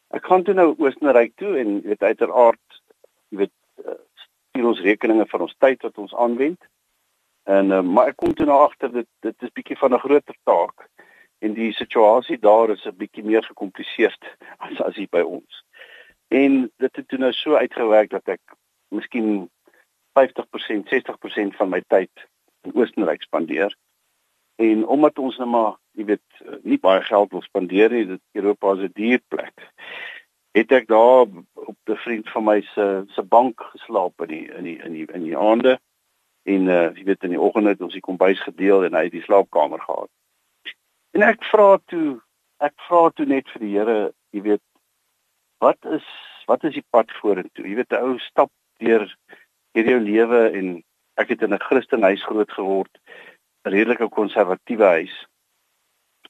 Ek 0.09 0.27
gaan 0.27 0.43
toe 0.43 0.55
nou 0.55 0.75
Oostenryk 0.79 1.37
toe 1.37 1.57
en 1.59 1.77
jy 1.77 1.89
weet 1.89 2.03
uiteraard 2.03 2.81
jy 3.31 3.39
weet 3.39 3.55
uh, 3.85 3.99
stuur 4.27 4.67
ons 4.67 4.81
rekeninge 4.81 5.27
van 5.27 5.41
ons 5.41 5.57
tyd 5.59 5.83
wat 5.83 5.99
ons 5.99 6.15
aanwend. 6.15 6.61
En 7.45 7.71
uh, 7.71 7.83
maar 7.83 8.13
ek 8.13 8.17
kom 8.17 8.35
toe 8.35 8.47
nou 8.47 8.61
agter 8.65 8.93
dit 8.93 9.09
dit 9.21 9.43
is 9.43 9.57
bietjie 9.57 9.79
van 9.79 9.95
'n 9.95 10.05
groter 10.05 10.37
taak 10.45 10.89
en 11.45 11.55
die 11.55 11.73
situasie 11.73 12.39
daar 12.39 12.71
is 12.71 12.85
'n 12.87 12.97
bietjie 12.97 13.25
meer 13.25 13.45
gekompliseerd 13.45 14.37
as 14.67 14.81
as 14.81 14.97
hier 14.97 15.11
by 15.11 15.21
ons. 15.21 15.65
En 16.29 16.71
dit 16.77 16.97
het 16.97 17.09
toe 17.09 17.19
nou 17.19 17.33
so 17.33 17.55
uitgewerk 17.55 18.11
dat 18.11 18.29
ek 18.29 18.57
miskien 18.89 19.51
50%, 20.15 20.89
60% 20.89 21.57
van 21.57 21.69
my 21.69 21.83
tyd 21.87 22.11
in 22.63 22.75
Oostenryk 22.75 23.23
spandeer. 23.23 23.77
En 24.57 24.87
omdat 24.87 25.19
ons 25.19 25.37
nou 25.37 25.49
maar, 25.51 25.75
jy 25.95 26.05
weet, 26.05 26.43
nie 26.63 26.79
baie 26.79 27.03
geld 27.03 27.31
wil 27.31 27.43
spandeer 27.43 27.91
nie, 27.91 28.07
dit 28.07 28.21
Europa 28.33 28.73
is 28.73 28.85
'n 28.89 28.93
duur 28.95 29.21
plek 29.29 29.71
het 30.55 30.73
ek 30.73 30.87
daar 30.87 31.27
op 31.55 31.79
'n 31.85 31.97
vriend 32.05 32.31
van 32.31 32.45
my 32.45 32.61
se 32.61 33.05
se 33.09 33.23
bank 33.23 33.61
geslaap 33.61 34.21
in 34.21 34.29
die 34.29 34.47
in 34.53 34.65
die 34.65 34.79
in 34.83 34.93
die 34.93 35.07
in 35.13 35.23
die 35.23 35.37
aande 35.37 35.81
en 36.43 36.69
uh 36.69 36.91
jy 36.95 37.05
weet 37.05 37.23
in 37.23 37.35
die 37.35 37.41
oggend 37.41 37.67
het 37.67 37.81
ons 37.81 37.93
die 37.93 38.07
kombuis 38.09 38.41
gedeel 38.43 38.85
en 38.85 38.95
hy 38.95 39.03
het 39.03 39.13
die 39.13 39.23
slaapkamer 39.23 39.81
gehad. 39.81 40.11
En 41.11 41.23
ek 41.23 41.45
vra 41.45 41.79
toe 41.87 42.21
ek 42.59 42.75
vra 42.89 43.11
toe 43.11 43.27
net 43.27 43.49
vir 43.51 43.61
die 43.61 43.75
Here, 43.79 44.13
jy 44.31 44.43
weet 44.43 44.63
wat 45.59 45.79
is 45.85 46.07
wat 46.47 46.65
is 46.65 46.75
die 46.75 46.87
pad 46.91 47.11
vorentoe? 47.21 47.67
Jy 47.69 47.75
weet 47.75 47.93
'n 47.93 48.05
ou 48.07 48.19
stap 48.19 48.51
deur 48.79 49.17
hierdie 49.75 49.95
jou 49.97 50.01
lewe 50.01 50.51
en 50.51 50.83
ek 51.17 51.29
het 51.29 51.43
in 51.43 51.55
'n 51.55 51.67
Christenhuis 51.67 52.23
groot 52.23 52.53
geword, 52.53 52.99
'n 53.65 53.71
redelike 53.71 54.09
konservatiewe 54.09 54.85
huis. 54.85 55.27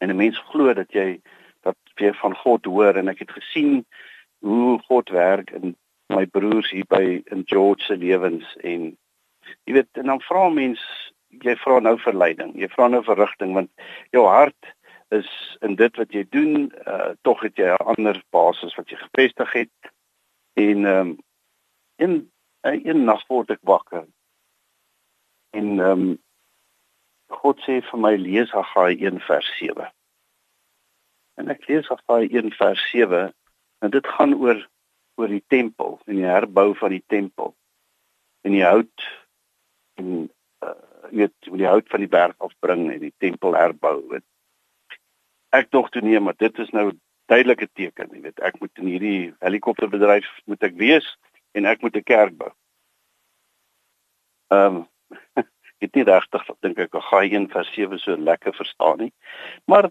En 0.01 0.11
'n 0.11 0.17
mens 0.17 0.39
glo 0.51 0.75
dat 0.75 0.93
jy 0.93 1.21
dat 1.63 1.77
jy 1.95 2.13
van 2.13 2.37
God 2.37 2.65
hoor 2.65 2.97
en 2.97 3.09
ek 3.09 3.19
het 3.19 3.31
gesien 3.31 3.87
hoe 4.39 4.79
God 4.89 5.09
werk 5.09 5.51
in 5.51 5.77
my 6.13 6.27
broers 6.27 6.71
hier 6.71 6.87
by 6.89 7.23
in 7.33 7.43
George 7.49 7.85
se 7.85 7.97
lewens 7.97 8.57
en 8.61 8.97
jy 9.65 9.77
weet 9.79 10.01
en 10.01 10.13
dan 10.13 10.21
vra 10.21 10.49
mens 10.53 10.81
jy 11.45 11.57
vra 11.57 11.81
nou 11.81 11.97
vir 12.01 12.17
leiding 12.17 12.53
jy 12.61 12.69
vra 12.75 12.89
nou 12.89 13.03
vir 13.07 13.21
rigting 13.23 13.55
want 13.57 13.71
jou 14.13 14.27
hart 14.29 14.75
is 15.15 15.31
in 15.67 15.77
dit 15.81 15.97
wat 16.01 16.13
jy 16.13 16.25
doen 16.37 16.69
uh, 16.87 17.13
tog 17.23 17.43
het 17.47 17.57
jy 17.61 17.73
'n 17.73 17.89
ander 17.95 18.21
basis 18.31 18.77
wat 18.77 18.91
jy 18.91 18.99
gevestig 19.01 19.53
het 19.53 19.93
en 20.61 20.85
um, 20.85 21.17
in 21.97 22.31
uh, 22.67 22.77
in 22.85 23.05
nag 23.05 23.25
word 23.29 23.51
ek 23.51 23.63
wakker 23.63 24.05
en 25.55 25.79
um, 25.79 26.07
God 27.29 27.61
sê 27.67 27.81
vir 27.91 28.01
my 28.01 28.17
lees 28.17 28.51
Haggai 28.53 28.97
1 29.01 29.23
vers 29.29 29.49
7 29.61 29.91
en 31.41 31.49
ek 31.51 31.69
lees 31.69 31.89
Haggai 31.89 32.29
1 32.31 32.53
vers 32.59 32.91
7 32.91 33.33
En 33.85 33.91
dit 33.91 34.07
gaan 34.07 34.35
oor 34.35 34.69
oor 35.15 35.29
die 35.29 35.45
tempel 35.47 35.99
en 36.09 36.17
die 36.17 36.27
herbou 36.27 36.73
van 36.75 36.91
die 36.91 37.05
tempel. 37.07 37.53
En 38.43 38.55
die 38.57 38.65
hout 38.65 39.05
en 40.01 40.09
uh, 40.65 40.71
weet 41.11 41.49
hoe 41.49 41.59
die 41.61 41.69
hout 41.69 41.91
van 41.93 42.03
die 42.03 42.11
berg 42.11 42.35
afbring 42.43 42.89
en 42.91 43.03
die 43.03 43.13
tempel 43.23 43.55
herbou. 43.55 43.99
Weet. 44.11 44.25
Ek 45.55 45.69
dog 45.71 45.93
toe 45.93 46.03
nee, 46.03 46.21
maar 46.21 46.35
dit 46.41 46.59
is 46.59 46.73
nou 46.75 46.89
duidelike 47.31 47.69
teken, 47.73 48.09
jy 48.17 48.25
weet, 48.25 48.41
ek 48.45 48.57
moet 48.61 48.83
in 48.83 48.89
hierdie 48.91 49.21
helikopterbedryf 49.45 50.27
moet 50.51 50.67
ek 50.67 50.75
wees 50.81 51.07
en 51.57 51.69
ek 51.69 51.85
moet 51.85 51.97
'n 51.97 52.09
kerk 52.09 52.35
bou. 52.41 52.51
Ehm 54.53 54.83
um, 54.83 54.83
dit 55.79 55.97
is 55.97 56.07
regtig 56.09 56.47
dink 56.61 56.79
ek 56.79 56.95
gaan 57.11 57.31
een 57.33 57.49
vers 57.51 57.73
7 57.75 57.99
so 57.99 58.17
lekker 58.17 58.55
verstaan 58.55 58.99
nie. 58.99 59.13
Maar 59.65 59.91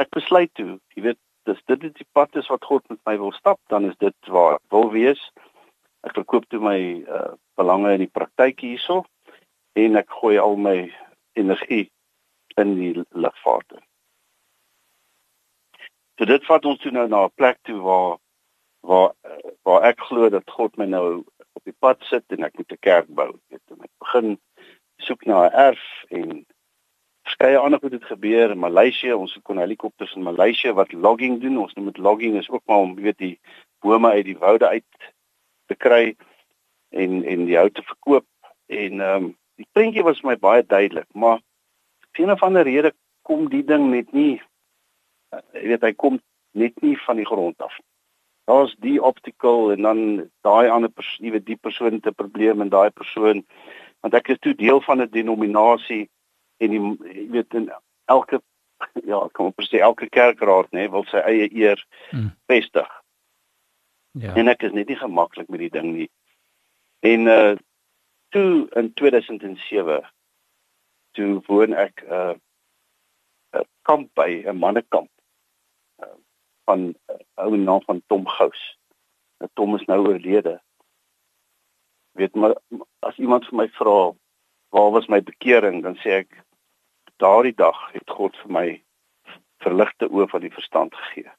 ek 0.00 0.10
besluit 0.16 0.50
toe, 0.54 0.78
jy 0.94 1.02
weet, 1.02 1.20
dis 1.48 1.60
dit 1.66 1.84
is 1.84 1.92
die 1.98 2.08
pad 2.12 2.36
is 2.36 2.48
wat 2.52 2.64
God 2.64 2.84
met 2.88 3.00
my 3.08 3.16
wil 3.18 3.32
stap, 3.32 3.60
dan 3.68 3.88
is 3.88 3.96
dit 3.98 4.32
waar 4.32 4.58
ek 4.58 4.74
wil 4.74 4.90
wees. 4.92 5.20
Ek 6.06 6.16
verkoop 6.16 6.48
toe 6.48 6.60
my 6.62 6.80
uh 7.08 7.30
belange 7.60 7.92
in 7.92 8.06
die 8.06 8.12
praktyk 8.12 8.62
hierso 8.64 9.02
en 9.76 9.98
ek 10.00 10.08
gooi 10.22 10.38
al 10.40 10.56
my 10.56 10.78
energie 11.36 11.90
in 12.56 12.72
die 12.78 12.92
lugvaart. 13.12 13.76
So 16.16 16.28
dit 16.28 16.46
vat 16.48 16.64
ons 16.68 16.80
toe 16.80 16.92
nou 16.92 17.06
na 17.08 17.26
'n 17.26 17.36
plek 17.36 17.58
toe 17.68 17.80
waar 17.80 18.16
waar 18.80 19.12
waar 19.64 19.82
ek 19.90 20.00
glo 20.08 20.28
dat 20.28 20.50
God 20.50 20.76
my 20.76 20.86
nou 20.86 21.24
op 21.52 21.64
die 21.64 21.76
pad 21.78 22.00
sit 22.08 22.24
en 22.28 22.44
ek 22.44 22.56
moet 22.56 22.72
'n 22.72 22.80
kerk 22.80 23.08
bou. 23.08 23.30
Ek 23.50 23.60
het 23.68 23.90
begin 23.98 24.38
soek 25.00 25.24
na 25.24 25.48
'n 25.48 25.52
erf 25.52 26.04
en 26.08 26.46
verskeie 27.22 27.58
ander 27.58 27.80
goed 27.80 27.92
het 27.92 28.04
gebeur 28.04 28.50
in 28.50 28.58
Maleisië. 28.58 29.12
Ons 29.12 29.38
kon 29.42 29.58
helikopters 29.58 30.14
in 30.14 30.22
Maleisië 30.22 30.72
wat 30.72 30.92
logging 30.92 31.40
doen. 31.40 31.58
Ons 31.58 31.74
noem 31.74 31.86
dit 31.86 31.98
logging 31.98 32.36
is 32.38 32.50
ook 32.50 32.62
maar 32.66 32.78
om 32.78 32.94
weet 32.94 33.18
die 33.18 33.40
bome 33.80 34.10
uit 34.10 34.24
die 34.24 34.38
woude 34.38 34.68
uit 34.68 35.12
te 35.66 35.74
kry 35.74 36.16
en 36.90 37.24
en 37.24 37.44
die 37.44 37.56
hout 37.56 37.74
te 37.74 37.82
verkoop. 37.82 38.26
En 38.66 39.00
ehm 39.00 39.24
um, 39.24 39.36
die 39.56 39.68
prentjie 39.72 40.02
was 40.02 40.22
my 40.22 40.36
baie 40.36 40.64
duidelik, 40.66 41.08
maar 41.12 41.40
vir 42.12 42.26
'n 42.26 42.30
of 42.30 42.42
ander 42.42 42.62
rede 42.62 42.92
kom 43.22 43.48
die 43.48 43.64
ding 43.64 43.90
net 43.90 44.12
nie 44.12 44.42
uh, 45.34 45.40
jy 45.52 45.68
weet 45.68 45.82
hy 45.82 45.92
kom 45.92 46.20
net 46.52 46.82
nie 46.82 46.96
van 47.06 47.16
die 47.16 47.26
grond 47.26 47.62
af. 47.62 47.76
Daar's 48.50 48.74
die 48.82 49.02
optical 49.02 49.70
en 49.72 49.82
dan 49.82 50.30
daai 50.46 50.68
ander 50.68 50.90
persoon, 50.90 51.26
jy 51.26 51.32
weet 51.36 51.46
die 51.46 51.60
persoon 51.60 51.92
het 51.92 52.06
'n 52.06 52.14
probleem 52.22 52.60
en 52.60 52.68
daai 52.68 52.90
persoon 52.90 53.44
want 54.00 54.14
ek 54.14 54.28
is 54.28 54.38
toe 54.40 54.54
deel 54.54 54.80
van 54.80 55.02
'n 55.02 55.10
denominasie 55.10 56.08
en 56.58 56.70
die 56.70 56.80
jy 57.14 57.26
weet 57.30 57.54
in 57.54 57.70
elke 58.04 58.40
ja, 59.04 59.28
kom 59.32 59.46
op 59.46 59.62
sê 59.62 59.80
elke 59.80 60.08
kerkraad 60.08 60.70
nê 60.72 60.88
wil 60.90 61.04
sy 61.04 61.20
eie 61.24 61.48
eer 61.52 61.86
hmm. 62.10 62.32
vestig. 62.46 62.88
Ja. 64.18 64.34
En 64.34 64.48
ek 64.48 64.62
is 64.62 64.72
net 64.72 64.88
nie 64.88 64.98
gemaklik 64.98 65.48
met 65.48 65.60
die 65.60 65.70
ding 65.70 65.92
nie. 65.94 66.10
En 67.00 67.26
uh 67.26 67.56
toe 68.30 68.68
in 68.78 68.92
2007 68.94 70.04
toe 71.18 71.42
woon 71.46 71.72
ek 71.74 72.02
'n 72.06 72.12
uh, 72.14 72.34
'n 73.58 73.66
kamp 73.82 74.10
by 74.14 74.42
'n 74.46 74.58
mannekamp 74.58 75.10
uh, 76.02 76.18
van 76.64 76.80
'n 76.80 76.94
uh, 77.10 77.44
ou 77.44 77.56
naam 77.56 77.82
van 77.82 78.02
Tom 78.06 78.26
Gous. 78.28 78.78
Nou 79.38 79.50
Tom 79.54 79.74
is 79.74 79.84
nou 79.84 80.06
oorlede. 80.06 80.60
Weet 82.20 82.34
maar 82.34 82.54
as 83.08 83.16
iemand 83.16 83.46
vir 83.48 83.56
my 83.56 83.68
vra 83.80 84.12
waar 84.76 84.90
was 84.92 85.08
my 85.08 85.22
bekering 85.24 85.80
dan 85.82 85.96
sê 86.04 86.20
ek 86.20 86.34
daardie 87.22 87.54
dag 87.56 87.78
het 87.94 88.10
God 88.12 88.36
vir 88.42 88.52
my 88.56 88.66
verligte 89.64 90.08
oë 90.08 90.26
van 90.28 90.44
die 90.44 90.52
verstand 90.52 90.94
gegee. 90.94 91.30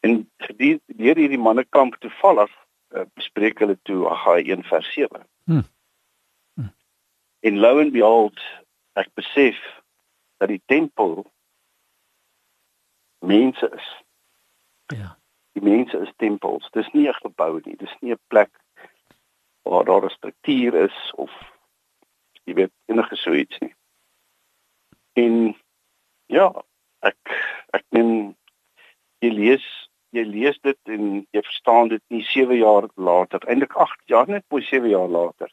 En 0.00 0.30
deur 0.56 1.20
hierdie 1.20 1.40
mannekamp 1.40 1.98
toevallig 2.00 2.52
uh, 2.96 3.04
bespreek 3.20 3.60
hulle 3.60 3.76
toe 3.88 4.06
Haggai 4.08 4.54
1 4.56 4.64
vers 4.68 4.88
7. 4.94 5.24
Hmm. 5.44 5.64
Hmm. 6.54 6.72
En 7.40 7.60
lo 7.60 7.78
and 7.82 7.92
behold, 7.92 8.40
ek 8.96 9.12
besef 9.18 9.60
dat 10.40 10.52
die 10.52 10.62
tempel 10.72 11.26
mense 13.20 13.68
is. 13.76 13.90
Ja. 14.96 15.16
Die 15.52 15.64
mense 15.64 16.00
is 16.00 16.12
tempels. 16.16 16.68
Dis 16.72 16.88
nie 16.96 17.08
'n 17.08 17.20
gebou 17.20 17.60
nie. 17.64 17.76
Dis 17.76 17.94
nie 18.00 18.12
'n 18.12 18.24
plek 18.32 18.50
waar 19.68 19.84
daar 19.84 20.04
'n 20.04 20.16
struktuur 20.16 20.74
is 20.74 21.12
of 21.14 21.32
jy 22.44 22.54
weet 22.54 22.72
enige 22.86 23.16
so 23.16 23.32
iets 23.32 23.58
nie. 23.58 23.74
En 25.12 25.56
ja, 26.26 26.48
ek 27.00 27.20
ek 27.70 27.84
neem 27.90 28.36
jy 29.18 29.30
lees 29.30 29.66
jy 30.10 30.24
lees 30.24 30.58
dit 30.62 30.78
en 30.84 31.26
jy 31.30 31.42
verstaan 31.42 31.88
dit 31.88 32.02
nie 32.08 32.22
7 32.24 32.56
jaar 32.56 32.88
later, 32.94 33.40
eintlik 33.48 33.76
8 33.76 34.00
jaar 34.04 34.28
net 34.28 34.44
mooi 34.48 34.62
7 34.62 34.88
jaar 34.88 35.08
later. 35.08 35.52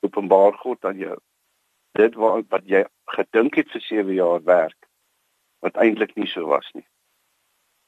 Openbaar 0.00 0.52
God 0.52 0.84
aan 0.84 0.98
jou 0.98 1.18
dit 1.98 2.14
wat 2.18 2.48
wat 2.50 2.66
jy 2.66 2.82
gedink 3.16 3.56
het 3.60 3.70
vir 3.70 3.82
7 3.88 4.14
jaar 4.14 4.42
werk 4.46 4.88
wat 5.64 5.78
eintlik 5.80 6.14
nie 6.18 6.26
so 6.28 6.46
was 6.50 6.66
nie. 6.74 6.86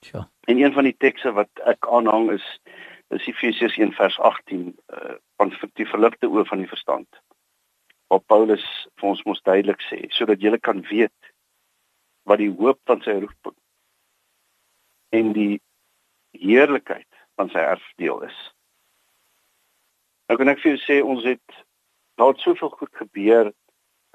Ja. 0.06 0.28
En 0.46 0.58
een 0.58 0.72
van 0.72 0.86
die 0.86 0.96
tekste 0.96 1.32
wat 1.36 1.50
ek 1.66 1.86
aanhang 1.90 2.30
is 2.32 2.46
is 3.14 3.26
Efesiërs 3.26 3.76
1 3.78 3.92
vers 3.92 4.18
18 4.18 4.66
uh, 4.72 5.14
van 5.36 5.52
die 5.78 5.86
verligte 5.86 6.28
oë 6.30 6.46
van 6.48 6.62
die 6.62 6.70
verstand. 6.70 7.20
Waar 8.10 8.22
Paulus 8.26 8.64
vir 9.00 9.08
ons 9.12 9.22
mos 9.28 9.42
duidelik 9.46 9.82
sê 9.86 10.06
sodat 10.14 10.42
jy 10.42 10.56
kan 10.58 10.82
weet 10.90 11.32
wat 12.26 12.42
die 12.42 12.50
hoop 12.50 12.80
van 12.90 13.02
sy 13.04 13.18
roeping 13.22 13.56
en 15.14 15.32
die 15.36 15.60
heerlikheid 16.36 17.22
van 17.38 17.50
sy 17.52 17.62
erfdeel 17.62 18.24
is. 18.26 18.38
Nou 20.26 20.38
kan 20.40 20.50
ek 20.50 20.62
vir 20.62 20.74
jou 20.74 20.82
sê 20.82 20.98
ons 21.04 21.24
het 21.26 21.62
daar 22.18 22.32
het 22.32 22.42
soveel 22.42 22.72
goed 22.74 22.92
gebeur 22.98 23.52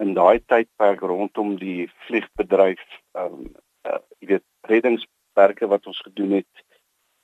in 0.01 0.15
daai 0.17 0.41
tydperk 0.51 1.03
rondom 1.05 1.55
die 1.61 1.87
vliegbedryf 2.07 2.83
ehm 3.15 3.39
um, 3.39 3.47
uh, 3.87 4.01
jy 4.19 4.33
weet 4.35 4.45
reddingswerke 4.69 5.69
wat 5.71 5.87
ons 5.89 6.01
gedoen 6.05 6.39
het 6.41 6.65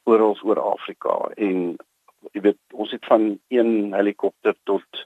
oral 0.07 0.37
oor 0.43 0.61
Afrika 0.71 1.17
en 1.35 1.75
jy 2.33 2.43
weet 2.49 2.59
ons 2.73 2.91
het 2.95 3.05
van 3.05 3.29
een 3.53 3.93
helikopter 3.93 4.55
tot 4.69 5.05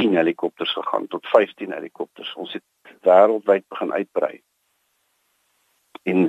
10 0.00 0.16
helikopters 0.18 0.72
gegaan 0.74 1.06
tot 1.12 1.26
15 1.32 1.72
helikopters 1.72 2.34
ons 2.34 2.56
het 2.56 2.96
wêreldwyd 3.06 3.68
begin 3.68 3.92
uitbrei 3.92 4.34
en 6.04 6.28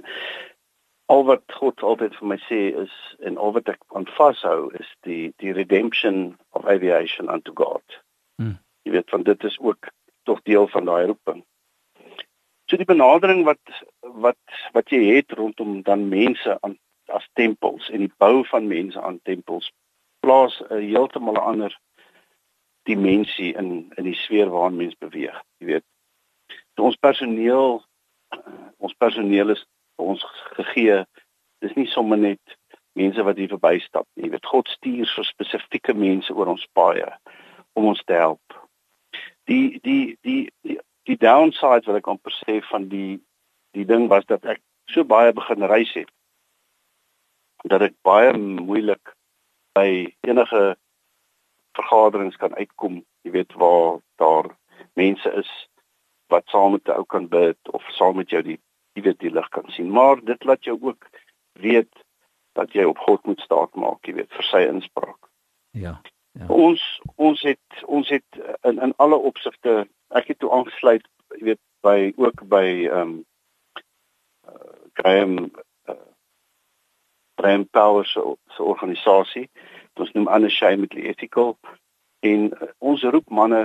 al 1.06 1.26
wat 1.26 1.44
God 1.60 1.84
altyd 1.84 2.16
vir 2.20 2.30
my 2.34 2.38
sê 2.48 2.62
is 2.84 2.94
en 3.28 3.38
al 3.38 3.54
wat 3.58 3.70
ek 3.74 3.82
aan 3.98 4.08
vashou 4.18 4.72
is 4.80 4.88
die 5.08 5.34
die 5.44 5.54
redemption 5.54 6.38
of 6.58 6.66
aviation 6.66 7.30
unto 7.30 7.54
God. 7.54 8.00
Hmm. 8.42 8.58
Jy 8.86 8.96
weet 8.98 9.12
van 9.14 9.26
dit 9.28 9.44
is 9.44 9.58
ook 9.60 9.92
tog 10.26 10.42
deel 10.50 10.68
van 10.74 10.90
daai 10.90 11.06
roeping. 11.06 11.44
So 12.66 12.82
die 12.82 12.90
benadering 12.90 13.44
wat 13.46 13.62
wat 14.02 14.58
wat 14.74 14.90
jy 14.90 15.04
het 15.12 15.38
rondom 15.38 15.82
dan 15.86 16.10
mense 16.10 16.58
aan 16.62 16.80
as 17.14 17.28
tempels 17.34 17.90
en 17.90 18.04
die 18.06 18.14
bou 18.18 18.44
van 18.50 18.68
mense 18.68 19.02
aan 19.02 19.20
tempels 19.24 19.72
plaas 20.20 20.62
'n 20.70 20.82
heeltemal 20.82 21.38
'n 21.38 21.48
ander 21.52 21.80
dimensie 22.84 23.54
in 23.54 23.92
in 23.98 24.04
die 24.04 24.20
sfeer 24.24 24.50
waarin 24.50 24.78
mens 24.78 24.96
beweeg, 25.00 25.42
jy 25.58 25.66
weet. 25.66 25.86
So 26.76 26.84
ons 26.84 26.96
personeel 26.96 27.84
ons 28.78 28.94
personeel 28.94 29.50
is 29.50 29.66
ons 29.96 30.26
gegee 30.58 31.06
dis 31.60 31.74
nie 31.74 31.88
sommer 31.88 32.18
net 32.18 32.58
mense 32.94 33.24
wat 33.24 33.38
hier 33.38 33.50
verbystap 33.50 34.08
nie. 34.14 34.26
Jy 34.26 34.32
weet 34.32 34.46
God 34.46 34.68
stuur 34.68 35.08
vir 35.16 35.26
spesifieke 35.26 35.94
mense 35.94 36.34
oor 36.34 36.48
ons 36.48 36.68
paaie 36.74 37.18
om 37.74 37.86
ons 37.86 38.04
te 38.04 38.14
help 38.14 38.66
die 39.46 39.80
die 39.82 40.18
die 40.22 40.52
die, 40.62 40.80
die 41.04 41.18
downside 41.18 41.86
wat 41.86 42.00
ek 42.00 42.10
amper 42.10 42.34
sê 42.44 42.60
van 42.72 42.88
die 42.90 43.20
die 43.78 43.86
ding 43.86 44.08
was 44.10 44.26
dat 44.30 44.46
ek 44.46 44.62
so 44.92 45.06
baie 45.06 45.34
begin 45.34 45.66
reis 45.70 45.94
het 45.98 46.10
dat 47.72 47.86
ek 47.88 47.96
baie 48.08 48.34
moeilik 48.38 49.14
by 49.78 49.88
enige 50.28 50.64
vergaderings 51.78 52.38
kan 52.42 52.56
uitkom 52.56 53.02
jy 53.26 53.34
weet 53.36 53.54
waar 53.60 54.00
daar 54.22 54.52
mense 54.94 55.32
is 55.42 55.52
wat 56.34 56.48
saam 56.54 56.78
met 56.78 56.88
jou 56.90 57.04
kan 57.12 57.28
bid 57.30 57.74
of 57.74 57.84
saam 57.98 58.18
met 58.22 58.30
jou 58.30 58.42
die 58.46 58.60
jy 58.96 59.06
weet 59.10 59.20
die 59.20 59.34
lig 59.34 59.48
kan 59.52 59.70
sien 59.76 59.92
maar 59.92 60.22
dit 60.24 60.44
laat 60.44 60.64
jou 60.64 60.78
ook 60.82 61.10
weet 61.60 61.92
dat 62.56 62.72
jy 62.74 62.86
op 62.88 63.02
God 63.08 63.26
moet 63.28 63.42
staat 63.44 63.76
maak 63.76 64.08
jy 64.08 64.20
weet 64.22 64.32
vir 64.40 64.52
sy 64.52 64.66
inspraak 64.70 65.32
ja 65.76 65.98
Ja. 66.36 66.48
Ons 66.52 66.82
ons 67.16 67.42
het 67.48 67.84
ons 67.88 68.10
het 68.12 68.40
in 68.68 68.80
in 68.84 68.94
alle 69.00 69.16
opsigte 69.16 69.88
ek 70.20 70.28
het 70.28 70.40
toe 70.40 70.52
aangesluit, 70.52 71.06
jy 71.40 71.44
weet, 71.52 71.62
by 71.86 72.12
ook 72.20 72.44
by 72.52 72.66
ehm 72.90 73.00
um, 73.02 73.14
uh, 74.50 74.74
Graham 75.00 75.38
Graham 77.36 77.66
Power 77.70 78.06
se 78.06 78.22
se 78.56 78.64
organisasie. 78.64 79.50
Ons 79.96 80.12
noem 80.12 80.28
Unashamedly 80.28 81.08
Ethical 81.08 81.56
en 82.20 82.50
uh, 82.52 82.70
ons 82.80 83.04
roep 83.04 83.30
manne 83.30 83.64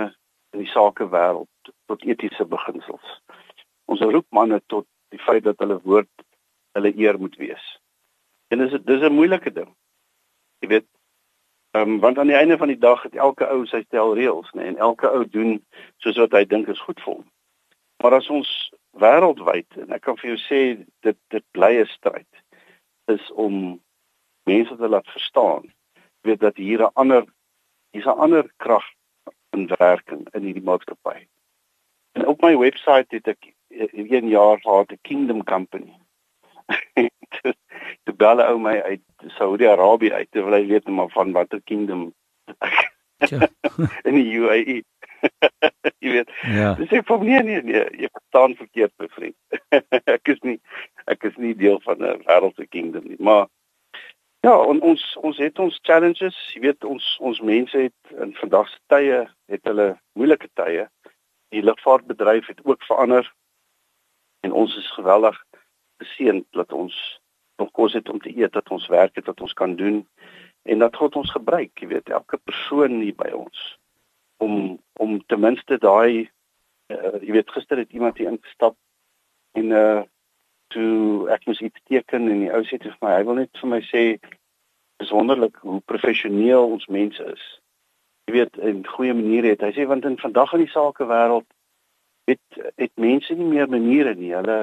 in 0.51 0.63
die 0.63 0.71
sake 0.71 1.07
wêreld 1.11 1.73
tot 1.91 2.03
etiese 2.07 2.45
beginsels. 2.47 3.17
Ons 3.91 4.03
roep 4.03 4.27
manne 4.29 4.61
tot 4.67 4.87
die 5.11 5.19
feit 5.19 5.43
dat 5.43 5.59
hulle 5.59 5.79
woord 5.83 6.11
hulle 6.77 6.93
eer 6.95 7.19
moet 7.19 7.35
wees. 7.39 7.63
En 8.51 8.63
dis 8.63 8.75
dis 8.87 9.03
'n 9.03 9.13
moeilike 9.15 9.51
ding. 9.51 9.71
Jy 10.59 10.67
weet 10.67 10.87
um, 11.71 11.99
want 11.99 12.19
aan 12.19 12.31
die 12.31 12.39
einde 12.39 12.57
van 12.57 12.67
die 12.67 12.79
dag 12.79 13.03
het 13.03 13.15
elke 13.15 13.47
ou 13.47 13.65
sy 13.65 13.81
stel 13.87 14.15
reëls, 14.15 14.51
nê, 14.51 14.61
nee, 14.61 14.67
en 14.67 14.77
elke 14.77 15.09
ou 15.09 15.25
doen 15.25 15.59
soos 15.97 16.17
wat 16.17 16.31
hy 16.31 16.45
dink 16.45 16.67
is 16.67 16.83
goed 16.87 16.99
vir 17.03 17.13
hom. 17.13 17.25
Maar 18.03 18.13
as 18.19 18.29
ons 18.29 18.71
wêreldwyd 18.91 19.83
en 19.83 19.91
ek 19.95 20.01
kan 20.07 20.17
vir 20.19 20.33
jou 20.33 20.39
sê 20.47 20.61
dit 21.07 21.17
dit 21.29 21.45
bly 21.51 21.73
'n 21.79 21.91
stryd 21.95 22.27
is 23.05 23.31
om 23.31 23.81
mense 24.43 24.75
te 24.75 24.87
laat 24.87 25.07
verstaan 25.07 25.73
weet 26.21 26.39
dat 26.39 26.55
hier 26.55 26.79
'n 26.81 26.93
ander 26.93 27.23
hier's 27.91 28.05
'n 28.05 28.19
ander 28.25 28.53
krag 28.57 28.85
in 29.49 29.67
werking 29.77 30.27
in 30.31 30.43
hierdie 30.43 30.63
maatskappy. 30.63 31.27
En 32.11 32.27
op 32.27 32.41
my 32.41 32.57
webwerf 32.57 33.09
het 33.09 33.27
ek 33.27 33.53
een 33.67 34.27
jaar 34.27 34.61
gehad 34.61 34.91
'n 34.91 34.99
kingdom 35.01 35.43
company. 35.43 35.93
toe 38.03 38.15
bel 38.15 38.37
hy 38.37 38.43
ou 38.43 38.59
my 38.59 38.81
uit 38.81 39.01
Saudi-Arabië 39.37 40.13
uit 40.13 40.31
terwyl 40.31 40.53
hy 40.53 40.65
weet 40.65 40.87
maar 40.87 41.09
van 41.09 41.31
watter 41.31 41.61
kingdom 41.63 42.13
in 44.07 44.13
die 44.13 44.37
UAE. 44.37 44.83
jy 46.03 46.11
weet. 46.11 46.29
Ja. 46.41 46.73
Dis 46.73 46.91
ek 46.91 47.05
van 47.05 47.25
nee 47.25 47.43
nee 47.43 47.61
nee, 47.61 47.85
jy 48.03 48.09
verstaan 48.11 48.55
verkeerd 48.55 48.93
my 48.97 49.07
vriend. 49.07 49.35
ek 50.17 50.27
is 50.27 50.39
nie 50.39 50.59
ek 51.21 51.29
is 51.29 51.37
nie 51.37 51.53
deel 51.55 51.79
van 51.85 52.01
'n 52.01 52.23
wêreldse 52.25 52.65
kingdom 52.69 53.05
nie, 53.05 53.19
maar 53.19 53.47
ja, 54.41 54.57
on, 54.57 54.81
ons 54.81 55.17
ons 55.21 55.37
het 55.37 55.59
ons 55.59 55.79
challenges, 55.85 56.37
jy 56.53 56.61
weet 56.61 56.83
ons 56.83 57.05
ons 57.19 57.41
mense 57.45 57.77
het 57.77 58.15
in 58.17 58.33
vandag 58.39 58.69
se 58.69 58.79
tye 58.89 59.19
het 59.45 59.69
hulle 59.69 59.99
moeilike 60.17 60.49
tye. 60.57 60.87
Die 61.53 61.61
lugvaartbedryf 61.61 62.47
het 62.47 62.61
ook 62.65 62.83
verander 62.89 63.27
en 64.41 64.51
ons 64.51 64.77
is 64.77 64.89
geweldig 64.97 65.37
geseënd 66.01 66.47
dat 66.57 66.73
ons 66.73 66.97
nog 67.61 67.71
kos 67.71 67.93
het 67.93 68.09
om 68.09 68.19
te 68.19 68.33
eet, 68.33 68.53
dat 68.53 68.69
ons 68.69 68.87
werk 68.87 69.15
het 69.15 69.29
wat 69.29 69.41
ons 69.41 69.53
kan 69.53 69.75
doen 69.75 70.01
en 70.63 70.79
dat 70.79 70.95
God 70.95 71.15
ons 71.15 71.31
gebruik, 71.31 71.71
jy 71.77 71.87
weet, 71.87 72.09
elke 72.09 72.37
persoon 72.37 73.01
hier 73.01 73.15
by 73.17 73.29
ons 73.37 73.77
om 74.41 74.79
om 74.97 75.19
ten 75.25 75.39
minste 75.39 75.77
daai 75.77 76.29
uh, 76.89 77.17
jy 77.21 77.37
weet 77.37 77.53
gister 77.53 77.77
het 77.77 77.93
iemand 77.93 78.17
hier 78.17 78.33
ingestap 78.33 78.75
en 79.53 79.77
uh 79.83 80.01
toe 80.73 81.29
ek 81.33 81.47
moes 81.49 81.61
iets 81.61 81.81
teken 81.89 82.29
en 82.31 82.45
die 82.45 82.51
ou 82.53 82.61
sê 82.67 82.79
vir 82.81 82.97
my 83.03 83.15
hy 83.17 83.23
wil 83.27 83.39
net 83.41 83.61
vir 83.61 83.71
my 83.73 83.81
sê 83.89 84.03
is 85.01 85.13
wonderlik 85.13 85.57
hoe 85.65 85.79
professioneel 85.89 86.75
ons 86.75 86.85
mense 86.93 87.23
is. 87.33 87.45
Jy 88.29 88.35
weet, 88.35 88.59
in 88.61 88.83
goeie 88.85 89.15
maniere 89.17 89.55
het. 89.55 89.63
Hy 89.65 89.71
sê 89.75 89.87
want 89.89 90.05
in 90.05 90.19
vandag 90.21 90.53
in 90.55 90.65
die 90.65 90.73
sake 90.73 91.07
wêreld 91.09 91.47
het 92.29 92.61
het 92.77 92.91
mense 93.01 93.33
nie 93.35 93.49
meer 93.49 93.69
maniere 93.69 94.13
nie. 94.15 94.33
Hulle 94.35 94.59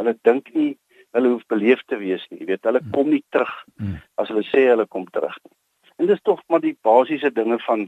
hulle 0.00 0.16
dink 0.26 0.48
nie 0.54 0.72
hulle 1.14 1.34
hoef 1.34 1.44
beleef 1.52 1.84
te 1.86 1.98
wees 2.00 2.24
nie. 2.30 2.40
Jy 2.42 2.48
weet, 2.54 2.64
hulle 2.66 2.82
kom 2.94 3.10
nie 3.12 3.22
terug 3.30 3.52
mm. 3.78 4.00
as 4.18 4.32
hulle 4.32 4.42
sê 4.48 4.64
hulle 4.72 4.86
kom 4.90 5.06
terug 5.14 5.36
nie. 5.44 5.54
En 6.02 6.10
dis 6.10 6.22
tog 6.26 6.40
maar 6.50 6.64
die 6.64 6.74
basiese 6.82 7.30
dinge 7.30 7.60
van 7.68 7.86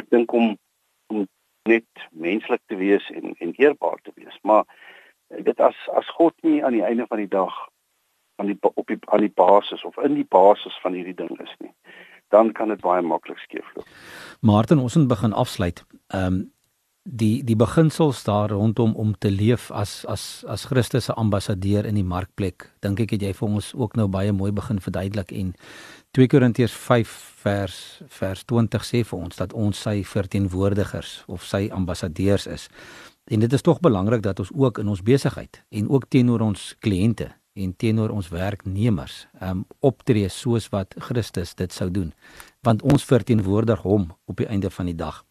ek 0.00 0.10
dink 0.10 0.32
om 0.34 0.56
om 1.12 1.26
net 1.70 2.06
menslik 2.10 2.62
te 2.66 2.78
wees 2.80 3.06
en 3.14 3.36
en 3.38 3.54
eerbaar 3.60 4.00
te 4.02 4.14
wees. 4.14 4.34
Maar 4.42 4.64
dit 5.28 5.60
as 5.60 5.78
as 5.98 6.08
God 6.18 6.34
nie 6.42 6.64
aan 6.64 6.76
die 6.76 6.84
einde 6.84 7.06
van 7.08 7.18
die 7.18 7.30
dag 7.30 7.54
aan 8.36 8.46
die 8.46 8.58
op 8.60 8.86
die 8.86 8.98
aan 9.06 9.24
die 9.24 9.32
basis 9.34 9.84
of 9.84 9.96
in 10.04 10.14
die 10.14 10.28
basis 10.28 10.76
van 10.82 10.92
hierdie 10.92 11.16
ding 11.16 11.32
is 11.40 11.54
nie, 11.58 11.72
dan 12.34 12.52
kan 12.52 12.68
dit 12.68 12.80
baie 12.80 13.02
maklik 13.02 13.38
skeefloop. 13.38 13.88
Martin, 14.40 14.78
ons 14.78 14.96
moet 14.96 15.08
begin 15.08 15.32
afsluit. 15.32 15.84
Ehm 16.08 16.26
um, 16.34 16.44
die 17.06 17.44
die 17.46 17.56
beginsels 17.56 18.24
daar 18.26 18.50
rondom 18.50 18.94
om 18.94 19.14
te 19.18 19.30
leef 19.30 19.70
as 19.70 20.04
as 20.10 20.44
as 20.48 20.64
Christus 20.64 21.04
se 21.04 21.14
ambassadeur 21.14 21.86
in 21.86 21.94
die 21.94 22.04
markplek 22.04 22.66
dink 22.82 23.00
ek 23.00 23.14
het 23.14 23.22
jy 23.22 23.32
vir 23.32 23.48
ons 23.48 23.68
ook 23.74 23.94
nou 23.96 24.08
baie 24.10 24.32
mooi 24.32 24.50
begin 24.52 24.80
verduidelik 24.82 25.30
en 25.32 25.52
2 26.18 26.26
Korintiërs 26.26 26.74
5 26.74 27.12
vers 27.44 27.76
vers 28.18 28.42
20 28.44 28.88
sê 28.90 29.04
vir 29.04 29.18
ons 29.18 29.36
dat 29.36 29.54
ons 29.54 29.82
sy 29.86 30.02
verteenwoordigers 30.02 31.22
of 31.28 31.46
sy 31.46 31.68
ambassadeurs 31.70 32.46
is 32.50 32.66
en 33.26 33.40
dit 33.40 33.52
is 33.52 33.62
tog 33.62 33.80
belangrik 33.80 34.22
dat 34.22 34.38
ons 34.38 34.50
ook 34.54 34.78
in 34.78 34.88
ons 34.88 35.02
besigheid 35.02 35.62
en 35.70 35.88
ook 35.88 36.08
teenoor 36.08 36.40
ons 36.40 36.74
kliënte 36.78 37.30
en 37.56 37.76
teenoor 37.76 38.12
ons 38.12 38.28
werknemers 38.28 39.26
um 39.42 39.64
optree 39.80 40.28
soos 40.28 40.68
wat 40.74 40.94
Christus 41.08 41.54
dit 41.54 41.72
sou 41.72 41.88
doen. 41.90 42.12
Want 42.66 42.82
ons 42.82 43.04
verteenwoordig 43.04 43.82
hom 43.86 44.10
op 44.26 44.36
die 44.36 44.48
einde 44.48 44.70
van 44.70 44.90
die 44.90 44.96
dag. 44.96 45.24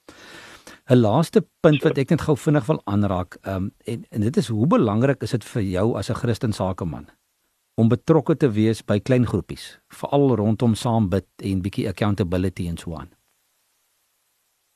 'n 0.90 1.02
Laaste 1.02 1.42
punt 1.62 1.84
wat 1.84 1.98
ek 1.98 2.10
net 2.10 2.22
gou 2.22 2.36
vinnig 2.38 2.66
wil 2.66 2.82
aanraak, 2.86 3.38
um, 3.48 3.72
en 3.86 4.06
en 4.10 4.22
dit 4.22 4.38
is 4.38 4.48
hoe 4.48 4.68
belangrik 4.68 5.24
is 5.24 5.32
dit 5.32 5.44
vir 5.44 5.62
jou 5.62 5.98
as 5.98 6.10
'n 6.10 6.20
Christen 6.22 6.54
sakeman 6.54 7.10
om 7.76 7.90
betrokke 7.90 8.36
te 8.36 8.50
wees 8.52 8.82
by 8.82 9.00
klein 9.00 9.26
groepies, 9.26 9.80
veral 9.92 10.36
rondom 10.36 10.76
saam 10.76 11.10
bid 11.10 11.28
en 11.44 11.62
bietjie 11.62 11.88
accountability 11.90 12.68
en 12.68 12.78
so 12.78 12.96
aan. 12.96 13.10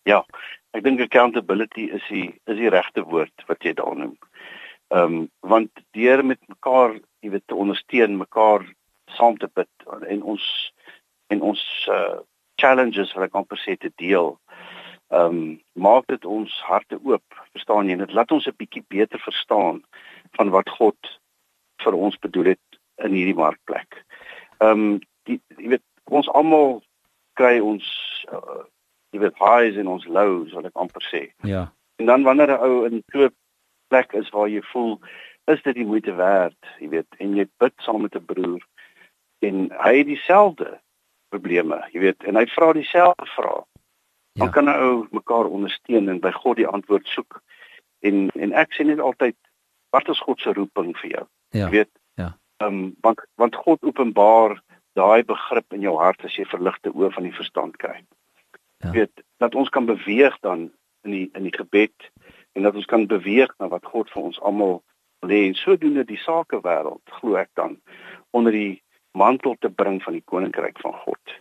Ja, 0.07 0.23
ek 0.71 0.83
dink 0.83 1.01
accountability 1.01 1.89
is 1.95 2.03
die 2.09 2.29
is 2.45 2.57
die 2.57 2.69
regte 2.69 3.03
woord 3.03 3.45
wat 3.47 3.63
jy 3.63 3.73
daar 3.73 3.95
noem. 3.95 4.17
Ehm 4.89 5.15
um, 5.19 5.29
want 5.39 5.71
deur 5.91 6.23
met 6.25 6.39
mekaar, 6.47 6.95
jy 7.21 7.29
weet, 7.35 7.47
te 7.47 7.55
ondersteun, 7.55 8.17
mekaar 8.17 8.65
saam 9.17 9.37
te 9.37 9.49
bid 9.53 9.69
en 10.07 10.21
ons 10.23 10.45
en 11.29 11.41
ons 11.41 11.61
uh, 11.89 12.19
challenges 12.61 13.13
wat 13.13 13.27
ek 13.27 13.37
amper 13.37 13.59
sê 13.61 13.75
te 13.77 13.91
deel. 14.01 14.33
Ehm 15.13 15.37
um, 15.37 15.59
maak 15.73 16.07
dit 16.09 16.25
ons 16.25 16.55
harte 16.69 16.97
oop, 17.03 17.39
verstaan 17.53 17.89
jy? 17.89 17.99
Dit 18.01 18.13
laat 18.13 18.31
ons 18.31 18.47
'n 18.47 18.57
bietjie 18.57 18.85
beter 18.87 19.19
verstaan 19.19 19.83
van 20.37 20.49
wat 20.49 20.69
God 20.69 20.97
vir 21.83 21.93
ons 21.93 22.17
bedoel 22.19 22.53
het 22.55 22.79
in 23.05 23.13
hierdie 23.13 23.37
markplek. 23.37 24.03
Ehm 24.61 24.71
um, 24.71 24.99
jy 25.29 25.39
weet 25.57 25.85
ons 26.09 26.29
almal 26.33 26.81
kry 27.37 27.59
ons 27.59 27.85
uh, 28.33 28.65
jy 29.11 29.19
weet 29.19 29.37
highs 29.41 29.75
en 29.75 29.87
ons 29.87 30.05
lows 30.05 30.53
wat 30.53 30.65
ek 30.65 30.77
amper 30.77 31.05
sê. 31.09 31.23
Ja. 31.47 31.71
En 31.99 32.05
dan 32.05 32.23
wanneer 32.23 32.51
'n 32.53 32.63
ou 32.63 32.85
in 32.85 33.03
so 33.11 33.25
'n 33.25 33.35
plek 33.87 34.13
is 34.13 34.29
waar 34.29 34.49
jy 34.49 34.61
voel 34.61 34.99
is 35.45 35.61
dit 35.61 35.75
die 35.75 35.85
moeite 35.85 36.13
werd, 36.13 36.65
jy 36.79 36.89
weet, 36.89 37.15
en 37.17 37.35
jy 37.35 37.47
bid 37.57 37.73
saam 37.77 38.01
met 38.01 38.15
'n 38.15 38.25
broer 38.25 38.61
en 39.39 39.69
hy 39.71 39.97
het 39.97 40.07
dieselfde 40.07 40.79
probleme, 41.29 41.79
jy 41.93 41.99
weet, 41.99 42.23
en 42.23 42.35
hy 42.35 42.45
vra 42.45 42.73
dieselfde 42.73 43.25
vrae. 43.35 43.63
Dan 44.33 44.47
ja. 44.47 44.53
kan 44.53 44.65
'n 44.65 44.81
ou 44.81 45.07
mekaar 45.11 45.45
ondersteun 45.45 46.09
en 46.09 46.19
by 46.19 46.31
God 46.31 46.55
die 46.55 46.67
antwoord 46.67 47.07
soek. 47.07 47.41
En 47.99 48.29
en 48.29 48.53
ek 48.53 48.73
sê 48.73 48.85
net 48.85 48.99
altyd 48.99 49.35
wat 49.89 50.09
is 50.09 50.19
God 50.19 50.39
se 50.39 50.53
roeping 50.53 50.97
vir 50.97 51.09
jou? 51.09 51.25
Ja. 51.49 51.65
Jy 51.65 51.69
weet. 51.69 51.89
Ja. 52.13 52.37
Ehm 52.57 52.73
um, 52.73 52.95
want 53.01 53.25
want 53.35 53.55
God 53.55 53.83
openbaar 53.83 54.61
daai 54.93 55.23
begrip 55.23 55.73
in 55.73 55.81
jou 55.81 55.97
hart 55.97 56.23
as 56.23 56.35
jy 56.35 56.45
verligte 56.45 56.91
oë 56.93 57.11
van 57.13 57.23
die 57.23 57.35
verstand 57.35 57.77
kry. 57.77 58.03
Ja. 58.79 58.91
Weet 58.91 59.23
dat 59.37 59.55
ons 59.55 59.69
kan 59.69 59.85
beweeg 59.85 60.37
dan 60.39 60.71
in 61.03 61.11
die 61.11 61.29
in 61.33 61.43
die 61.43 61.55
gebed 61.55 62.11
en 62.51 62.63
dat 62.63 62.75
ons 62.75 62.85
kan 62.85 63.07
beweeg 63.07 63.51
na 63.57 63.67
wat 63.67 63.85
God 63.85 64.09
vir 64.09 64.23
ons 64.23 64.39
almal 64.39 64.79
lê 65.25 65.45
en 65.47 65.55
sodoende 65.55 66.05
die 66.07 66.19
sakewêreld 66.19 67.03
glo 67.19 67.35
ek 67.35 67.51
dan 67.59 67.79
onder 68.31 68.55
die 68.55 68.81
mantel 69.11 69.55
te 69.59 69.69
bring 69.69 69.99
van 70.03 70.15
die 70.15 70.23
koninkryk 70.25 70.79
van 70.79 70.95
God. 71.03 71.39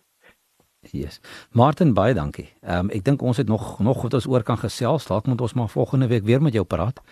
Yes. 0.90 1.18
Martin 1.52 1.92
baie 1.94 2.14
dankie. 2.14 2.48
Ehm 2.62 2.86
um, 2.86 2.90
ek 2.94 3.04
dink 3.04 3.22
ons 3.22 3.36
het 3.36 3.48
nog 3.48 3.78
nog 3.82 4.02
wat 4.02 4.14
ons 4.14 4.26
oor 4.26 4.42
kan 4.42 4.58
gesels. 4.58 5.06
Dalk 5.06 5.26
moet 5.26 5.40
ons 5.40 5.54
maar 5.54 5.68
volgende 5.68 6.06
week 6.06 6.24
weer 6.24 6.42
met 6.42 6.54
jou 6.54 6.64
praat. 6.64 7.02